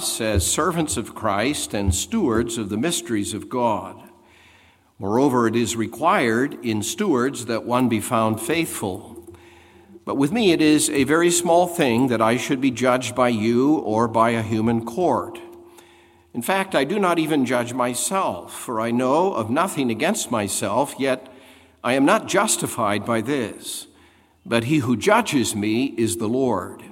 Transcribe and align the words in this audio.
us 0.00 0.18
as 0.18 0.50
servants 0.50 0.96
of 0.96 1.14
Christ 1.14 1.74
and 1.74 1.94
stewards 1.94 2.56
of 2.56 2.70
the 2.70 2.78
mysteries 2.78 3.34
of 3.34 3.50
God. 3.50 4.02
Moreover, 4.98 5.46
it 5.46 5.54
is 5.54 5.76
required 5.76 6.56
in 6.64 6.82
stewards 6.82 7.44
that 7.44 7.66
one 7.66 7.90
be 7.90 8.00
found 8.00 8.40
faithful. 8.40 9.30
But 10.06 10.14
with 10.14 10.32
me, 10.32 10.52
it 10.52 10.62
is 10.62 10.88
a 10.88 11.04
very 11.04 11.30
small 11.30 11.66
thing 11.66 12.06
that 12.08 12.22
I 12.22 12.38
should 12.38 12.62
be 12.62 12.70
judged 12.70 13.14
by 13.14 13.28
you 13.28 13.74
or 13.74 14.08
by 14.08 14.30
a 14.30 14.40
human 14.40 14.86
court. 14.86 15.38
In 16.32 16.40
fact, 16.40 16.74
I 16.74 16.84
do 16.84 16.98
not 16.98 17.18
even 17.18 17.44
judge 17.44 17.74
myself, 17.74 18.58
for 18.58 18.80
I 18.80 18.92
know 18.92 19.34
of 19.34 19.50
nothing 19.50 19.90
against 19.90 20.30
myself, 20.30 20.94
yet 20.98 21.30
I 21.84 21.92
am 21.92 22.06
not 22.06 22.26
justified 22.26 23.04
by 23.04 23.20
this. 23.20 23.86
But 24.46 24.64
he 24.64 24.78
who 24.78 24.96
judges 24.96 25.54
me 25.54 25.92
is 25.98 26.16
the 26.16 26.26
Lord. 26.26 26.89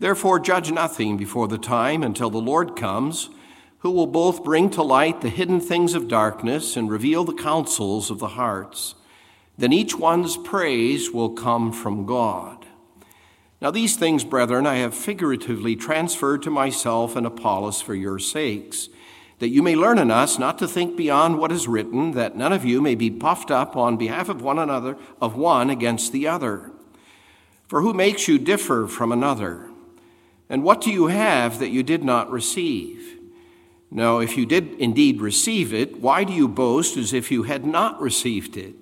Therefore, 0.00 0.40
judge 0.40 0.72
nothing 0.72 1.18
before 1.18 1.46
the 1.46 1.58
time 1.58 2.02
until 2.02 2.30
the 2.30 2.38
Lord 2.38 2.74
comes, 2.74 3.28
who 3.80 3.90
will 3.90 4.06
both 4.06 4.42
bring 4.42 4.70
to 4.70 4.82
light 4.82 5.20
the 5.20 5.28
hidden 5.28 5.60
things 5.60 5.94
of 5.94 6.08
darkness 6.08 6.74
and 6.74 6.90
reveal 6.90 7.22
the 7.22 7.34
counsels 7.34 8.10
of 8.10 8.18
the 8.18 8.28
hearts. 8.28 8.94
Then 9.58 9.74
each 9.74 9.94
one's 9.94 10.38
praise 10.38 11.10
will 11.10 11.30
come 11.30 11.70
from 11.70 12.06
God. 12.06 12.66
Now, 13.60 13.70
these 13.70 13.96
things, 13.96 14.24
brethren, 14.24 14.66
I 14.66 14.76
have 14.76 14.94
figuratively 14.94 15.76
transferred 15.76 16.42
to 16.42 16.50
myself 16.50 17.14
and 17.14 17.26
Apollos 17.26 17.82
for 17.82 17.94
your 17.94 18.18
sakes, 18.18 18.88
that 19.38 19.50
you 19.50 19.62
may 19.62 19.76
learn 19.76 19.98
in 19.98 20.10
us 20.10 20.38
not 20.38 20.58
to 20.58 20.68
think 20.68 20.96
beyond 20.96 21.38
what 21.38 21.52
is 21.52 21.68
written, 21.68 22.12
that 22.12 22.36
none 22.36 22.54
of 22.54 22.64
you 22.64 22.80
may 22.80 22.94
be 22.94 23.10
puffed 23.10 23.50
up 23.50 23.76
on 23.76 23.98
behalf 23.98 24.30
of 24.30 24.40
one 24.40 24.58
another, 24.58 24.96
of 25.20 25.36
one 25.36 25.68
against 25.68 26.10
the 26.10 26.26
other. 26.26 26.72
For 27.68 27.82
who 27.82 27.92
makes 27.92 28.28
you 28.28 28.38
differ 28.38 28.86
from 28.86 29.12
another? 29.12 29.69
And 30.50 30.64
what 30.64 30.80
do 30.80 30.90
you 30.90 31.06
have 31.06 31.60
that 31.60 31.70
you 31.70 31.84
did 31.84 32.02
not 32.02 32.30
receive? 32.30 33.16
No, 33.88 34.18
if 34.18 34.36
you 34.36 34.44
did 34.44 34.74
indeed 34.80 35.20
receive 35.20 35.72
it, 35.72 36.00
why 36.00 36.24
do 36.24 36.32
you 36.32 36.48
boast 36.48 36.96
as 36.96 37.12
if 37.12 37.30
you 37.30 37.44
had 37.44 37.64
not 37.64 38.00
received 38.00 38.56
it? 38.56 38.74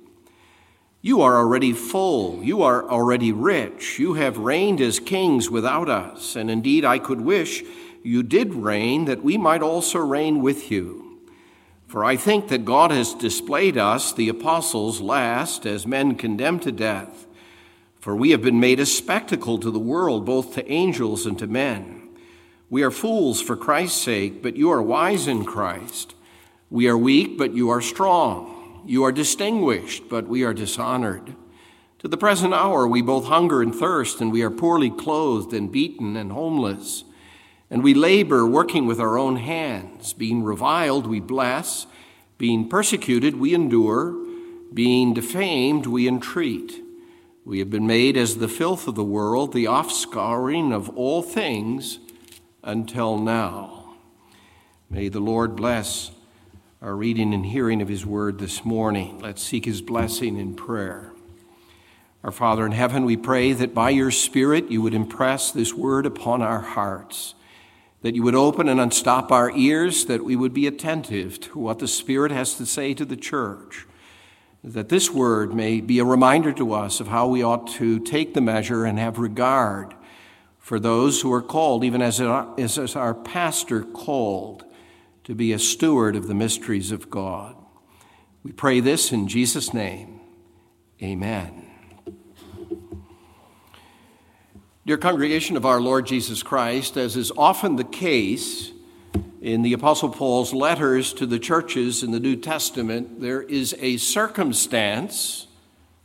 You 1.02 1.20
are 1.20 1.36
already 1.36 1.74
full. 1.74 2.42
You 2.42 2.62
are 2.62 2.88
already 2.88 3.32
rich. 3.32 3.98
You 3.98 4.14
have 4.14 4.38
reigned 4.38 4.80
as 4.80 4.98
kings 4.98 5.50
without 5.50 5.90
us. 5.90 6.36
And 6.36 6.50
indeed, 6.50 6.84
I 6.84 6.98
could 6.98 7.20
wish 7.20 7.62
you 8.02 8.22
did 8.22 8.54
reign, 8.54 9.04
that 9.04 9.22
we 9.22 9.36
might 9.36 9.62
also 9.62 9.98
reign 9.98 10.40
with 10.40 10.70
you. 10.70 11.20
For 11.86 12.04
I 12.04 12.16
think 12.16 12.48
that 12.48 12.64
God 12.64 12.90
has 12.90 13.14
displayed 13.14 13.76
us, 13.76 14.12
the 14.12 14.28
apostles, 14.28 15.00
last 15.00 15.66
as 15.66 15.86
men 15.86 16.16
condemned 16.16 16.62
to 16.62 16.72
death 16.72 17.27
for 18.00 18.14
we 18.14 18.30
have 18.30 18.42
been 18.42 18.60
made 18.60 18.80
a 18.80 18.86
spectacle 18.86 19.58
to 19.58 19.70
the 19.70 19.78
world, 19.78 20.24
both 20.24 20.54
to 20.54 20.70
angels 20.70 21.26
and 21.26 21.38
to 21.38 21.46
men. 21.46 22.08
We 22.70 22.82
are 22.82 22.90
fools 22.90 23.40
for 23.40 23.56
Christ's 23.56 24.00
sake, 24.00 24.42
but 24.42 24.56
you 24.56 24.70
are 24.70 24.82
wise 24.82 25.26
in 25.26 25.44
Christ. 25.44 26.14
We 26.70 26.86
are 26.86 26.98
weak, 26.98 27.38
but 27.38 27.54
you 27.54 27.70
are 27.70 27.80
strong. 27.80 28.82
You 28.86 29.04
are 29.04 29.12
distinguished, 29.12 30.08
but 30.08 30.28
we 30.28 30.44
are 30.44 30.54
dishonored. 30.54 31.34
To 32.00 32.08
the 32.08 32.16
present 32.16 32.54
hour, 32.54 32.86
we 32.86 33.02
both 33.02 33.24
hunger 33.26 33.62
and 33.62 33.74
thirst, 33.74 34.20
and 34.20 34.30
we 34.30 34.42
are 34.42 34.50
poorly 34.50 34.90
clothed 34.90 35.52
and 35.52 35.72
beaten 35.72 36.16
and 36.16 36.30
homeless. 36.30 37.04
And 37.70 37.82
we 37.82 37.92
labor, 37.94 38.46
working 38.46 38.86
with 38.86 39.00
our 39.00 39.18
own 39.18 39.36
hands. 39.36 40.12
Being 40.12 40.44
reviled, 40.44 41.06
we 41.06 41.20
bless. 41.20 41.86
Being 42.36 42.68
persecuted, 42.68 43.36
we 43.36 43.52
endure. 43.52 44.14
Being 44.72 45.12
defamed, 45.12 45.86
we 45.86 46.06
entreat. 46.06 46.82
We 47.48 47.60
have 47.60 47.70
been 47.70 47.86
made 47.86 48.18
as 48.18 48.36
the 48.36 48.46
filth 48.46 48.86
of 48.88 48.94
the 48.94 49.02
world, 49.02 49.54
the 49.54 49.64
offscouring 49.64 50.70
of 50.70 50.90
all 50.90 51.22
things 51.22 51.98
until 52.62 53.16
now. 53.16 53.94
May 54.90 55.08
the 55.08 55.20
Lord 55.20 55.56
bless 55.56 56.10
our 56.82 56.94
reading 56.94 57.32
and 57.32 57.46
hearing 57.46 57.80
of 57.80 57.88
his 57.88 58.04
word 58.04 58.38
this 58.38 58.66
morning. 58.66 59.18
Let's 59.20 59.42
seek 59.42 59.64
his 59.64 59.80
blessing 59.80 60.36
in 60.36 60.56
prayer. 60.56 61.12
Our 62.22 62.32
Father 62.32 62.66
in 62.66 62.72
heaven, 62.72 63.06
we 63.06 63.16
pray 63.16 63.54
that 63.54 63.72
by 63.72 63.88
your 63.90 64.10
Spirit 64.10 64.70
you 64.70 64.82
would 64.82 64.92
impress 64.92 65.50
this 65.50 65.72
word 65.72 66.04
upon 66.04 66.42
our 66.42 66.60
hearts, 66.60 67.34
that 68.02 68.14
you 68.14 68.22
would 68.24 68.34
open 68.34 68.68
and 68.68 68.78
unstop 68.78 69.32
our 69.32 69.50
ears, 69.56 70.04
that 70.04 70.22
we 70.22 70.36
would 70.36 70.52
be 70.52 70.66
attentive 70.66 71.40
to 71.40 71.58
what 71.58 71.78
the 71.78 71.88
Spirit 71.88 72.30
has 72.30 72.58
to 72.58 72.66
say 72.66 72.92
to 72.92 73.06
the 73.06 73.16
church 73.16 73.86
that 74.64 74.88
this 74.88 75.10
word 75.10 75.54
may 75.54 75.80
be 75.80 75.98
a 75.98 76.04
reminder 76.04 76.52
to 76.52 76.72
us 76.72 77.00
of 77.00 77.08
how 77.08 77.28
we 77.28 77.42
ought 77.42 77.68
to 77.68 78.00
take 78.00 78.34
the 78.34 78.40
measure 78.40 78.84
and 78.84 78.98
have 78.98 79.18
regard 79.18 79.94
for 80.58 80.78
those 80.80 81.20
who 81.22 81.32
are 81.32 81.42
called, 81.42 81.84
even 81.84 82.02
as, 82.02 82.20
as 82.20 82.96
our 82.96 83.14
pastor 83.14 83.82
called, 83.82 84.64
to 85.24 85.34
be 85.34 85.52
a 85.52 85.58
steward 85.58 86.16
of 86.16 86.26
the 86.26 86.34
mysteries 86.34 86.90
of 86.90 87.08
God. 87.08 87.54
We 88.42 88.52
pray 88.52 88.80
this 88.80 89.12
in 89.12 89.28
Jesus' 89.28 89.72
name. 89.72 90.20
Amen. 91.02 91.66
Dear 94.84 94.96
congregation 94.96 95.56
of 95.56 95.66
our 95.66 95.80
Lord 95.80 96.06
Jesus 96.06 96.42
Christ, 96.42 96.96
as 96.96 97.16
is 97.16 97.30
often 97.36 97.76
the 97.76 97.84
case, 97.84 98.72
in 99.40 99.62
the 99.62 99.72
Apostle 99.72 100.08
Paul's 100.08 100.52
letters 100.52 101.12
to 101.14 101.26
the 101.26 101.38
churches 101.38 102.02
in 102.02 102.10
the 102.10 102.20
New 102.20 102.36
Testament, 102.36 103.20
there 103.20 103.42
is 103.42 103.74
a 103.80 103.96
circumstance, 103.96 105.46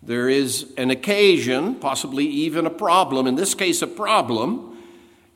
there 0.01 0.29
is 0.29 0.73
an 0.77 0.91
occasion, 0.91 1.75
possibly 1.75 2.25
even 2.25 2.65
a 2.65 2.69
problem, 2.69 3.27
in 3.27 3.35
this 3.35 3.53
case, 3.55 3.81
a 3.81 3.87
problem, 3.87 4.77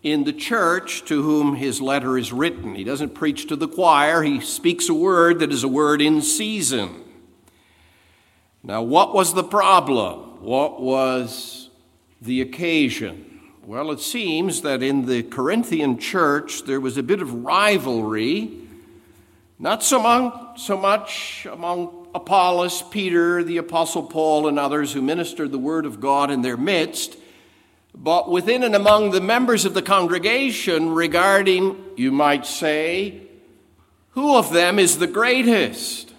in 0.04 0.24
the 0.24 0.34
church 0.34 1.04
to 1.06 1.24
whom 1.24 1.56
his 1.56 1.82
letter 1.82 2.18
is 2.18 2.32
written. 2.32 2.76
He 2.76 2.84
doesn't 2.84 3.16
preach 3.16 3.48
to 3.48 3.56
the 3.56 3.68
choir, 3.68 4.24
he 4.24 4.40
speaks 4.42 4.90
a 4.90 4.94
word 4.94 5.40
that 5.40 5.52
is 5.52 5.64
a 5.64 5.68
word 5.68 6.02
in 6.02 6.22
season. 6.22 7.04
Now, 8.64 8.82
what 8.82 9.14
was 9.14 9.34
the 9.34 9.44
problem? 9.44 10.42
What 10.42 10.82
was 10.82 11.70
the 12.22 12.42
occasion? 12.42 13.37
Well, 13.68 13.92
it 13.92 14.00
seems 14.00 14.62
that 14.62 14.82
in 14.82 15.08
the 15.08 15.24
Corinthian 15.24 15.98
church 15.98 16.64
there 16.64 16.80
was 16.80 16.98
a 16.98 17.04
bit 17.04 17.22
of 17.22 17.44
rivalry, 17.44 18.50
not 19.60 19.84
so, 19.84 20.00
among, 20.00 20.54
so 20.56 20.78
much 20.78 21.46
among 21.52 22.08
Apollos, 22.16 22.82
Peter, 22.82 23.44
the 23.44 23.58
Apostle 23.58 24.04
Paul, 24.04 24.48
and 24.48 24.58
others 24.58 24.94
who 24.94 25.02
ministered 25.02 25.52
the 25.52 25.58
Word 25.58 25.86
of 25.86 26.00
God 26.00 26.32
in 26.32 26.44
their 26.44 26.56
midst, 26.56 27.18
but 27.94 28.32
within 28.32 28.64
and 28.64 28.74
among 28.74 29.12
the 29.12 29.20
members 29.20 29.66
of 29.66 29.74
the 29.74 29.82
congregation 29.82 30.92
regarding, 30.92 31.76
you 31.98 32.14
might 32.14 32.46
say, 32.46 33.22
who 34.12 34.38
of 34.38 34.54
them 34.54 34.80
is 34.80 34.98
the 34.98 35.08
greatest? 35.08 36.14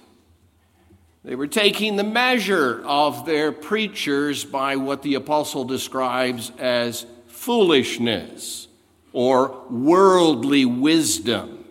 They 1.24 1.34
were 1.34 1.46
taking 1.46 1.96
the 1.96 2.04
measure 2.04 2.82
of 2.84 3.24
their 3.24 3.52
preachers 3.52 4.44
by 4.44 4.76
what 4.76 5.00
the 5.00 5.14
apostle 5.14 5.64
describes 5.64 6.52
as 6.58 7.06
foolishness 7.48 8.68
or 9.14 9.64
worldly 9.70 10.66
wisdom. 10.66 11.64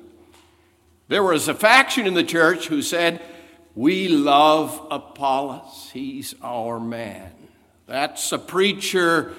There 1.08 1.22
was 1.22 1.48
a 1.48 1.54
faction 1.54 2.08
in 2.08 2.16
the 2.16 2.24
church 2.24 2.66
who 2.66 2.82
said, 2.82 3.22
We 3.76 4.08
love 4.08 4.88
Apollos, 4.90 5.92
he's 5.94 6.34
our 6.42 6.80
man. 6.80 7.32
That's 7.86 8.32
a 8.32 8.40
preacher 8.40 9.36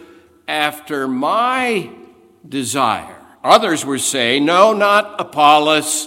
after 0.47 1.09
my 1.09 1.91
desire. 2.49 3.21
Others 3.43 3.85
were 3.85 3.99
saying, 3.99 4.45
No, 4.45 4.73
not 4.73 5.21
Apollos, 5.21 6.07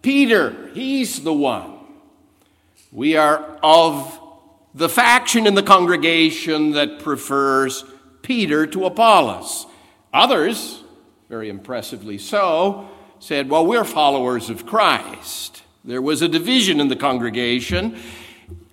Peter, 0.00 0.70
he's 0.72 1.22
the 1.22 1.34
one. 1.34 1.80
We 2.90 3.14
are 3.18 3.58
of 3.62 4.18
the 4.74 4.88
faction 4.88 5.46
in 5.46 5.54
the 5.54 5.62
congregation 5.62 6.70
that 6.70 7.00
prefers 7.00 7.84
Peter 8.26 8.66
to 8.66 8.86
Apollos. 8.86 9.65
Others, 10.16 10.82
very 11.28 11.50
impressively 11.50 12.16
so, 12.16 12.88
said, 13.18 13.50
Well, 13.50 13.66
we're 13.66 13.84
followers 13.84 14.48
of 14.48 14.64
Christ. 14.64 15.62
There 15.84 16.00
was 16.00 16.22
a 16.22 16.28
division 16.28 16.80
in 16.80 16.88
the 16.88 16.96
congregation 16.96 18.00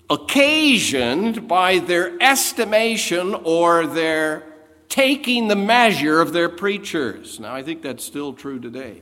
occasioned 0.09 1.45
by 1.45 1.79
their 1.79 2.15
estimation 2.21 3.35
or 3.44 3.85
their 3.85 4.44
taking 4.88 5.50
the 5.50 5.56
measure 5.57 6.21
of 6.21 6.31
their 6.31 6.47
preachers. 6.47 7.41
Now, 7.41 7.53
I 7.53 7.62
think 7.62 7.81
that's 7.81 8.06
still 8.06 8.31
true 8.31 8.62
today. 8.62 9.01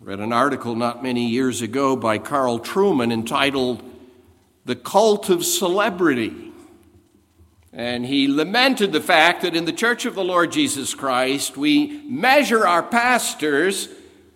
I 0.00 0.04
read 0.04 0.18
an 0.18 0.32
article 0.32 0.74
not 0.74 1.04
many 1.04 1.28
years 1.28 1.62
ago 1.62 1.94
by 1.94 2.18
Carl 2.18 2.58
Trueman 2.58 3.12
entitled 3.12 3.80
The 4.64 4.74
Cult 4.74 5.30
of 5.30 5.44
Celebrity. 5.44 6.49
And 7.72 8.04
he 8.04 8.26
lamented 8.26 8.92
the 8.92 9.00
fact 9.00 9.42
that 9.42 9.54
in 9.54 9.64
the 9.64 9.72
Church 9.72 10.04
of 10.04 10.16
the 10.16 10.24
Lord 10.24 10.50
Jesus 10.50 10.92
Christ, 10.94 11.56
we 11.56 12.02
measure 12.02 12.66
our 12.66 12.82
pastors 12.82 13.88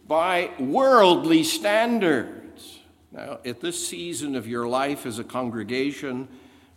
by 0.06 0.50
worldly 0.58 1.42
standards. 1.42 2.78
Now, 3.10 3.38
at 3.44 3.60
this 3.60 3.86
season 3.86 4.36
of 4.36 4.46
your 4.46 4.68
life 4.68 5.04
as 5.04 5.18
a 5.18 5.24
congregation, 5.24 6.28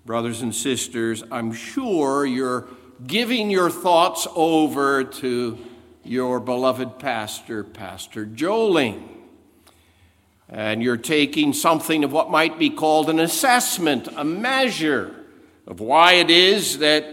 brothers 0.05 0.41
and 0.41 0.53
sisters, 0.53 1.23
I'm 1.31 1.51
sure 1.51 2.25
you're 2.25 2.67
giving 3.05 3.51
your 3.51 3.69
thoughts 3.69 4.27
over 4.35 5.03
to 5.03 5.57
your 6.03 6.39
beloved 6.39 6.97
pastor, 6.97 7.63
Pastor 7.63 8.25
Joling. 8.25 9.07
And 10.49 10.81
you're 10.81 10.97
taking 10.97 11.53
something 11.53 12.03
of 12.03 12.11
what 12.11 12.31
might 12.31 12.57
be 12.57 12.71
called 12.71 13.09
an 13.09 13.19
assessment, 13.19 14.07
a 14.15 14.23
measure 14.23 15.13
of 15.67 15.81
why 15.81 16.13
it 16.13 16.29
is 16.29 16.79
that 16.79 17.05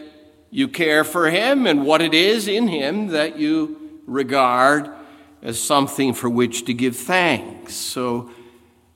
you 0.50 0.68
care 0.68 1.02
for 1.02 1.28
him 1.28 1.66
and 1.66 1.84
what 1.84 2.00
it 2.00 2.14
is 2.14 2.46
in 2.46 2.68
him 2.68 3.08
that 3.08 3.36
you 3.36 4.00
regard 4.06 4.88
as 5.42 5.60
something 5.60 6.14
for 6.14 6.30
which 6.30 6.64
to 6.64 6.72
give 6.72 6.96
thanks. 6.96 7.74
So, 7.74 8.30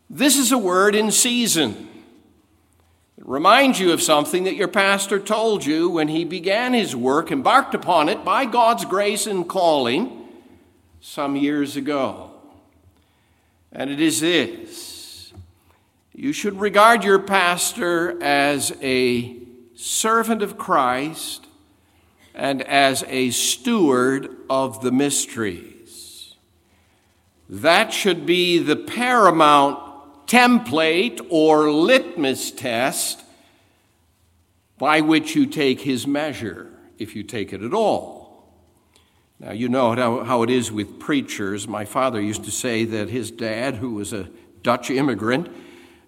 this 0.09 0.39
is 0.39 0.53
a 0.53 0.59
word 0.59 0.95
in 0.95 1.11
season. 1.11 1.89
It 3.19 3.27
reminds 3.27 3.79
you 3.81 3.93
of 3.93 4.01
something 4.01 4.45
that 4.45 4.55
your 4.55 4.69
pastor 4.69 5.19
told 5.19 5.67
you 5.67 5.91
when 5.91 6.09
he 6.09 6.25
began 6.25 6.73
his 6.73 6.97
work, 6.97 7.31
embarked 7.31 7.75
upon 7.75 8.09
it 8.09 8.25
by 8.25 8.47
God's 8.47 8.85
grace 8.85 9.27
and 9.27 9.47
calling 9.47 10.29
some 11.01 11.37
years 11.37 11.77
ago. 11.77 12.31
And 13.73 13.91
it 13.91 14.01
is 14.01 14.21
this 14.21 15.33
you 16.15 16.33
should 16.33 16.59
regard 16.59 17.05
your 17.05 17.19
pastor 17.19 18.23
as 18.23 18.73
a 18.81 19.48
servant 19.79 20.43
of 20.43 20.59
Christ 20.59 21.47
and 22.35 22.63
as 22.63 23.05
a 23.07 23.31
steward 23.31 24.29
of 24.51 24.83
the 24.83 24.91
mysteries. 24.91 26.35
That 27.49 27.93
should 27.93 28.27
be 28.27 28.59
the 28.59 28.75
paramount 28.75 30.27
template 30.27 31.25
or 31.31 31.71
litmus 31.71 32.51
test 32.51 33.23
by 34.79 35.01
which 35.01 35.37
you 35.37 35.47
take 35.47 35.81
his 35.81 36.09
measure, 36.09 36.71
if 36.99 37.15
you 37.15 37.23
take 37.23 37.53
it 37.53 37.63
at 37.63 37.73
all. 37.73 38.53
Now, 39.39 39.53
you 39.53 39.69
know 39.69 39.95
how, 40.25 40.43
it 40.43 40.51
is 40.51 40.73
with 40.73 40.99
preachers. 40.99 41.69
My 41.69 41.85
father 41.85 42.21
used 42.21 42.45
to 42.45 42.51
say 42.51 42.85
that 42.85 43.11
his 43.11 43.31
dad, 43.31 43.77
who 43.77 43.95
was 43.95 44.13
a 44.13 44.29
Dutch 44.65 44.91
immigrant, 44.91 45.49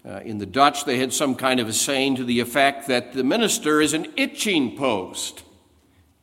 uh, 0.05 0.21
in 0.25 0.39
the 0.39 0.47
Dutch, 0.47 0.85
they 0.85 0.99
had 0.99 1.13
some 1.13 1.35
kind 1.35 1.61
of 1.61 1.69
a 1.69 1.73
saying 1.73 2.17
to 2.17 2.25
the 2.25 2.41
effect 2.41 2.89
that 2.89 3.13
the 3.13 3.25
minister 3.25 3.81
is 3.81 3.93
an 3.93 4.07
itching 4.17 4.77
post. 4.77 5.43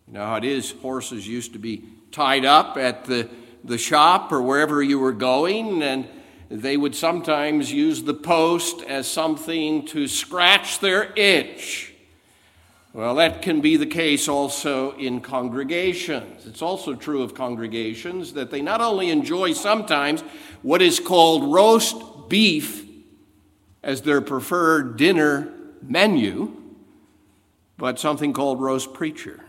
You 0.07 0.13
know 0.13 0.25
how 0.25 0.35
it 0.35 0.44
is, 0.44 0.71
horses 0.71 1.27
used 1.27 1.53
to 1.53 1.59
be 1.59 1.83
tied 2.12 2.45
up 2.45 2.77
at 2.77 3.06
the, 3.06 3.29
the 3.63 3.77
shop 3.77 4.31
or 4.31 4.41
wherever 4.41 4.81
you 4.81 4.97
were 4.97 5.12
going, 5.12 5.83
and 5.83 6.07
they 6.50 6.77
would 6.77 6.95
sometimes 6.95 7.71
use 7.71 8.01
the 8.01 8.13
post 8.13 8.81
as 8.83 9.07
something 9.07 9.85
to 9.88 10.07
scratch 10.07 10.79
their 10.79 11.13
itch. 11.15 11.94
Well, 12.94 13.15
that 13.15 13.44
can 13.44 13.62
be 13.62 13.77
the 13.77 13.85
case 13.85 14.27
also 14.27 14.94
in 14.94 15.21
congregations. 15.21 16.47
It's 16.47 16.63
also 16.63 16.95
true 16.95 17.21
of 17.21 17.35
congregations 17.35 18.33
that 18.33 18.50
they 18.50 18.62
not 18.62 18.81
only 18.81 19.12
enjoy 19.12 19.53
sometimes 19.53 20.21
what 20.63 20.81
is 20.81 21.00
called 21.00 21.53
roast 21.53 21.95
beef 22.27 22.87
as 23.88 24.01
their 24.01 24.19
preferred 24.19 24.98
dinner 24.98 25.51
menu, 25.81 26.56
but 27.78 27.98
something 27.98 28.34
called 28.34 28.60
roast 28.60 28.94
preacher. 28.94 29.45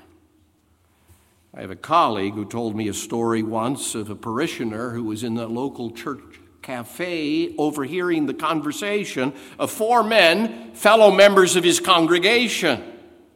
I 1.53 1.63
have 1.63 1.73
a 1.73 1.77
colleague 1.77 2.35
who 2.35 2.45
told 2.45 2.77
me 2.77 2.87
a 2.87 2.95
story 2.95 3.43
once 3.43 3.97
of 3.97 4.11
a 4.11 4.15
parishioner 4.15 4.91
who 4.91 5.03
was 5.03 5.25
in 5.25 5.35
the 5.35 5.49
local 5.49 5.91
church 5.91 6.23
cafe 6.63 7.55
overhearing 7.59 8.27
the 8.27 8.35
conversation 8.35 9.33
of 9.59 9.73
four 9.73 10.05
men, 10.05 10.73
fellow 10.75 11.11
members 11.11 11.57
of 11.57 11.65
his 11.65 11.81
congregation, 11.81 12.81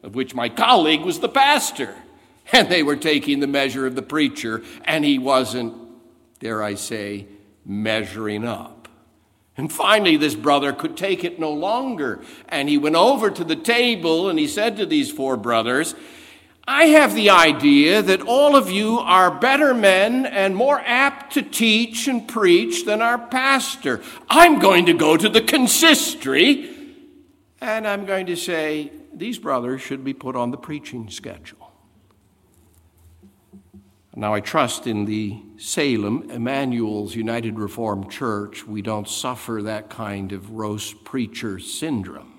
of 0.03 0.15
which 0.15 0.33
my 0.33 0.47
colleague 0.47 1.01
was 1.01 1.19
the 1.19 1.29
pastor. 1.29 1.95
And 2.51 2.67
they 2.67 2.83
were 2.83 2.97
taking 2.97 3.39
the 3.39 3.47
measure 3.47 3.87
of 3.87 3.95
the 3.95 4.01
preacher, 4.01 4.63
and 4.83 5.05
he 5.05 5.17
wasn't, 5.17 5.73
dare 6.39 6.61
I 6.61 6.75
say, 6.75 7.25
measuring 7.65 8.45
up. 8.45 8.82
And 9.55 9.71
finally, 9.71 10.17
this 10.17 10.35
brother 10.35 10.73
could 10.73 10.97
take 10.97 11.23
it 11.23 11.39
no 11.39 11.51
longer. 11.51 12.21
And 12.49 12.69
he 12.69 12.77
went 12.77 12.95
over 12.95 13.29
to 13.29 13.43
the 13.43 13.55
table 13.55 14.29
and 14.29 14.39
he 14.39 14.47
said 14.47 14.77
to 14.77 14.85
these 14.85 15.11
four 15.11 15.37
brothers, 15.37 15.93
I 16.65 16.85
have 16.85 17.13
the 17.13 17.29
idea 17.29 18.01
that 18.01 18.21
all 18.21 18.55
of 18.55 18.71
you 18.71 18.97
are 18.99 19.29
better 19.29 19.73
men 19.73 20.25
and 20.25 20.55
more 20.55 20.81
apt 20.85 21.33
to 21.33 21.41
teach 21.41 22.07
and 22.07 22.27
preach 22.27 22.85
than 22.85 23.01
our 23.01 23.17
pastor. 23.17 24.01
I'm 24.29 24.59
going 24.59 24.85
to 24.85 24.93
go 24.93 25.17
to 25.17 25.27
the 25.27 25.41
consistory 25.41 26.69
and 27.59 27.87
I'm 27.87 28.05
going 28.05 28.25
to 28.25 28.35
say 28.35 28.91
these 29.13 29.39
brothers 29.39 29.81
should 29.81 30.03
be 30.03 30.13
put 30.13 30.35
on 30.35 30.51
the 30.51 30.57
preaching 30.57 31.09
schedule. 31.09 31.62
Now, 34.15 34.35
I 34.35 34.41
trust 34.41 34.85
in 34.85 35.05
the 35.05 35.41
Salem 35.57 36.29
Emmanuel's 36.29 37.15
United 37.15 37.57
Reformed 37.57 38.11
Church, 38.11 38.67
we 38.67 38.83
don't 38.83 39.07
suffer 39.07 39.61
that 39.63 39.89
kind 39.89 40.33
of 40.33 40.51
roast 40.51 41.03
preacher 41.03 41.57
syndrome. 41.57 42.31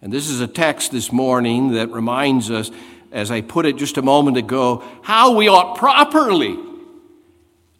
And 0.00 0.10
this 0.10 0.30
is 0.30 0.40
a 0.40 0.46
text 0.46 0.92
this 0.92 1.12
morning 1.12 1.72
that 1.72 1.90
reminds 1.90 2.50
us 2.50 2.70
as 3.12 3.30
I 3.30 3.42
put 3.42 3.66
it 3.66 3.76
just 3.76 3.98
a 3.98 4.02
moment 4.02 4.38
ago, 4.38 4.82
how 5.02 5.36
we 5.36 5.46
ought 5.46 5.76
properly 5.76 6.58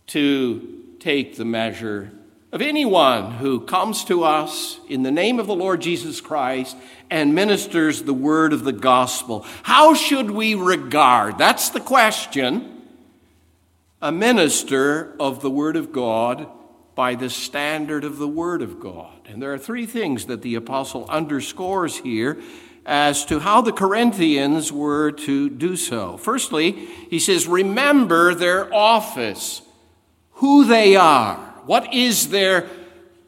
to 0.08 0.96
take 1.00 1.36
the 1.36 1.46
measure 1.46 2.12
of 2.52 2.60
anyone 2.60 3.32
who 3.32 3.60
comes 3.60 4.04
to 4.04 4.22
us 4.22 4.78
in 4.88 5.02
the 5.02 5.10
name 5.10 5.40
of 5.40 5.46
the 5.46 5.54
Lord 5.54 5.80
Jesus 5.80 6.20
Christ 6.20 6.76
and 7.10 7.34
ministers 7.34 8.02
the 8.02 8.14
word 8.14 8.52
of 8.52 8.64
the 8.64 8.72
gospel. 8.72 9.46
How 9.62 9.94
should 9.94 10.30
we 10.30 10.54
regard? 10.54 11.38
That's 11.38 11.70
the 11.70 11.80
question. 11.80 12.73
A 14.04 14.12
minister 14.12 15.16
of 15.18 15.40
the 15.40 15.48
word 15.48 15.76
of 15.76 15.90
God 15.90 16.46
by 16.94 17.14
the 17.14 17.30
standard 17.30 18.04
of 18.04 18.18
the 18.18 18.28
word 18.28 18.60
of 18.60 18.78
God. 18.78 19.18
And 19.26 19.40
there 19.40 19.54
are 19.54 19.58
three 19.58 19.86
things 19.86 20.26
that 20.26 20.42
the 20.42 20.56
apostle 20.56 21.06
underscores 21.08 21.96
here 21.96 22.38
as 22.84 23.24
to 23.24 23.38
how 23.38 23.62
the 23.62 23.72
Corinthians 23.72 24.70
were 24.70 25.10
to 25.10 25.48
do 25.48 25.74
so. 25.74 26.18
Firstly, 26.18 26.72
he 27.08 27.18
says, 27.18 27.46
Remember 27.46 28.34
their 28.34 28.70
office, 28.74 29.62
who 30.32 30.66
they 30.66 30.96
are, 30.96 31.36
what 31.64 31.94
is 31.94 32.28
their 32.28 32.68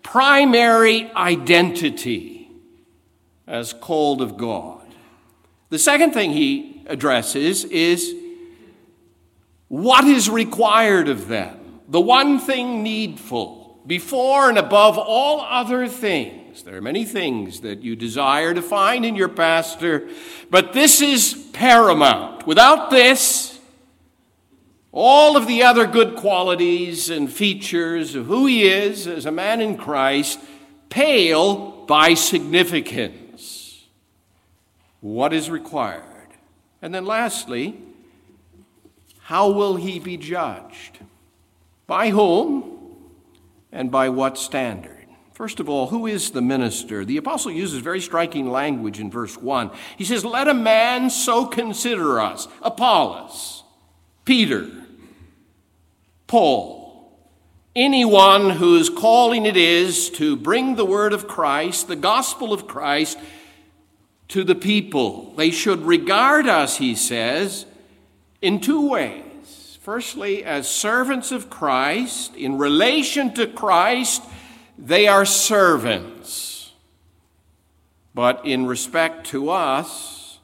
primary 0.03 1.11
identity 1.13 2.51
as 3.47 3.73
called 3.73 4.21
of 4.21 4.37
God. 4.37 4.87
The 5.71 5.79
second 5.79 6.13
thing 6.13 6.33
he 6.33 6.85
addresses 6.87 7.65
is 7.65 8.15
what 9.69 10.05
is 10.05 10.29
required 10.29 11.09
of 11.09 11.29
them, 11.29 11.81
the 11.89 12.01
one 12.01 12.39
thing 12.39 12.83
needful, 12.83 13.81
before 13.87 14.49
and 14.49 14.59
above 14.59 14.99
all 14.99 15.41
other 15.41 15.89
things. 15.89 16.63
There 16.63 16.77
are 16.77 16.83
many 16.83 17.05
things 17.05 17.61
that 17.61 17.83
you 17.83 17.97
desire 17.97 18.55
to 18.55 18.63
find 18.63 19.05
in 19.05 19.15
your 19.15 19.29
pastor, 19.29 20.09
but 20.51 20.73
this 20.73 21.01
is 21.01 21.49
paramount. 21.53 22.47
Without 22.47 22.91
this, 22.91 23.61
all 24.93 25.37
of 25.37 25.47
the 25.47 25.63
other 25.63 25.87
good 25.87 26.17
qualities 26.17 27.11
and 27.11 27.31
features 27.31 28.15
of 28.15 28.27
who 28.27 28.47
he 28.47 28.67
is 28.67 29.07
as 29.07 29.27
a 29.27 29.31
man 29.31 29.61
in 29.61 29.77
Christ 29.77 30.41
pale 30.89 31.85
by 31.87 32.15
significance. 32.15 33.85
What 35.01 35.33
is 35.33 35.51
required? 35.51 36.03
And 36.81 36.95
then, 36.95 37.05
lastly, 37.05 37.79
how 39.27 39.51
will 39.51 39.75
he 39.75 39.99
be 39.99 40.17
judged? 40.17 41.01
By 41.89 42.11
whom 42.11 42.79
and 43.73 43.91
by 43.91 44.09
what 44.09 44.39
standard? 44.39 45.09
First 45.33 45.59
of 45.59 45.69
all, 45.69 45.89
who 45.89 46.07
is 46.07 46.31
the 46.31 46.41
minister? 46.41 47.05
The 47.05 47.17
apostle 47.17 47.51
uses 47.51 47.81
very 47.81 48.01
striking 48.01 48.49
language 48.49 49.01
in 49.01 49.11
verse 49.11 49.37
1. 49.37 49.73
He 49.99 50.05
says, 50.05 50.25
Let 50.25 50.47
a 50.47 50.55
man 50.55 51.11
so 51.11 51.45
consider 51.45 52.21
us 52.21 52.47
Apollos, 52.63 53.65
Peter, 54.25 54.71
Paul, 56.29 57.13
anyone 57.75 58.51
whose 58.51 58.89
calling 58.89 59.45
it 59.45 59.57
is 59.57 60.09
to 60.11 60.37
bring 60.37 60.77
the 60.77 60.87
word 60.87 61.13
of 61.13 61.27
Christ, 61.27 61.89
the 61.89 61.97
gospel 61.97 62.53
of 62.53 62.69
Christ, 62.69 63.19
to 64.29 64.45
the 64.45 64.55
people. 64.55 65.35
They 65.35 65.51
should 65.51 65.81
regard 65.81 66.47
us, 66.47 66.77
he 66.77 66.95
says, 66.95 67.67
in 68.41 68.61
two 68.61 68.89
ways. 68.89 69.79
Firstly, 69.83 70.45
as 70.45 70.69
servants 70.69 71.31
of 71.31 71.49
Christ, 71.49 72.35
in 72.35 72.59
relation 72.59 73.33
to 73.35 73.47
Christ 73.47 74.23
they 74.79 75.09
are 75.09 75.25
servants. 75.25 76.73
But 78.15 78.45
in 78.45 78.67
respect 78.67 79.27
to 79.29 79.51
us, 79.51 80.39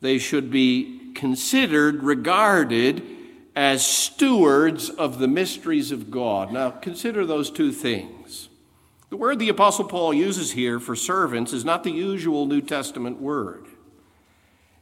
they 0.00 0.18
should 0.18 0.50
be 0.50 1.12
considered, 1.14 2.02
regarded 2.02 3.02
as 3.54 3.86
stewards 3.86 4.88
of 4.90 5.18
the 5.18 5.28
mysteries 5.28 5.92
of 5.92 6.10
God. 6.10 6.52
Now, 6.52 6.70
consider 6.70 7.26
those 7.26 7.50
two 7.50 7.72
things. 7.72 8.48
The 9.10 9.16
word 9.16 9.38
the 9.38 9.50
Apostle 9.50 9.84
Paul 9.84 10.14
uses 10.14 10.52
here 10.52 10.80
for 10.80 10.96
servants 10.96 11.52
is 11.52 11.64
not 11.64 11.84
the 11.84 11.90
usual 11.90 12.46
New 12.46 12.62
Testament 12.62 13.20
word. 13.20 13.66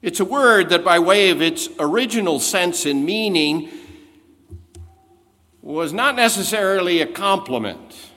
It's 0.02 0.20
a 0.20 0.24
word 0.24 0.70
that, 0.70 0.82
by 0.82 0.98
way 0.98 1.30
of 1.30 1.42
its 1.42 1.68
original 1.78 2.40
sense 2.40 2.86
and 2.86 3.04
meaning, 3.04 3.68
was 5.60 5.92
not 5.92 6.16
necessarily 6.16 7.02
a 7.02 7.06
compliment. 7.06 8.10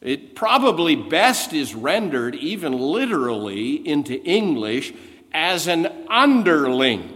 It 0.00 0.36
probably 0.36 0.94
best 0.94 1.52
is 1.52 1.74
rendered, 1.74 2.36
even 2.36 2.78
literally, 2.78 3.74
into 3.86 4.22
English 4.22 4.94
as 5.32 5.66
an 5.66 5.88
underling, 6.08 7.12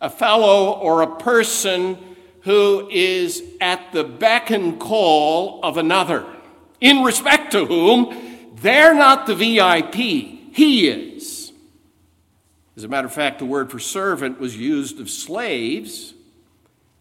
a 0.00 0.10
fellow 0.10 0.72
or 0.72 1.02
a 1.02 1.16
person 1.18 1.98
who 2.40 2.88
is 2.90 3.44
at 3.60 3.92
the 3.92 4.02
beck 4.02 4.50
and 4.50 4.80
call 4.80 5.60
of 5.62 5.76
another, 5.76 6.26
in 6.80 7.04
respect 7.04 7.52
to 7.52 7.64
whom 7.64 8.56
they're 8.56 8.94
not 8.94 9.26
the 9.26 9.36
VIP, 9.36 9.94
he 9.94 10.88
is. 10.88 11.07
As 12.78 12.84
a 12.84 12.88
matter 12.88 13.08
of 13.08 13.12
fact, 13.12 13.40
the 13.40 13.44
word 13.44 13.72
for 13.72 13.80
servant 13.80 14.38
was 14.38 14.56
used 14.56 15.00
of 15.00 15.10
slaves 15.10 16.14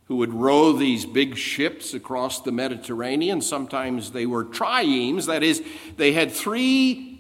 who 0.05 0.15
would 0.15 0.33
row 0.33 0.73
these 0.73 1.05
big 1.05 1.37
ships 1.37 1.93
across 1.93 2.41
the 2.41 2.51
Mediterranean. 2.51 3.41
Sometimes 3.41 4.11
they 4.11 4.25
were 4.25 4.43
triremes, 4.43 5.27
that 5.27 5.43
is, 5.43 5.61
they 5.95 6.13
had 6.13 6.31
three, 6.31 7.19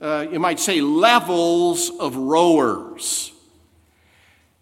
uh, 0.00 0.24
you 0.32 0.40
might 0.40 0.58
say, 0.58 0.80
levels 0.80 1.90
of 2.00 2.16
rowers. 2.16 3.30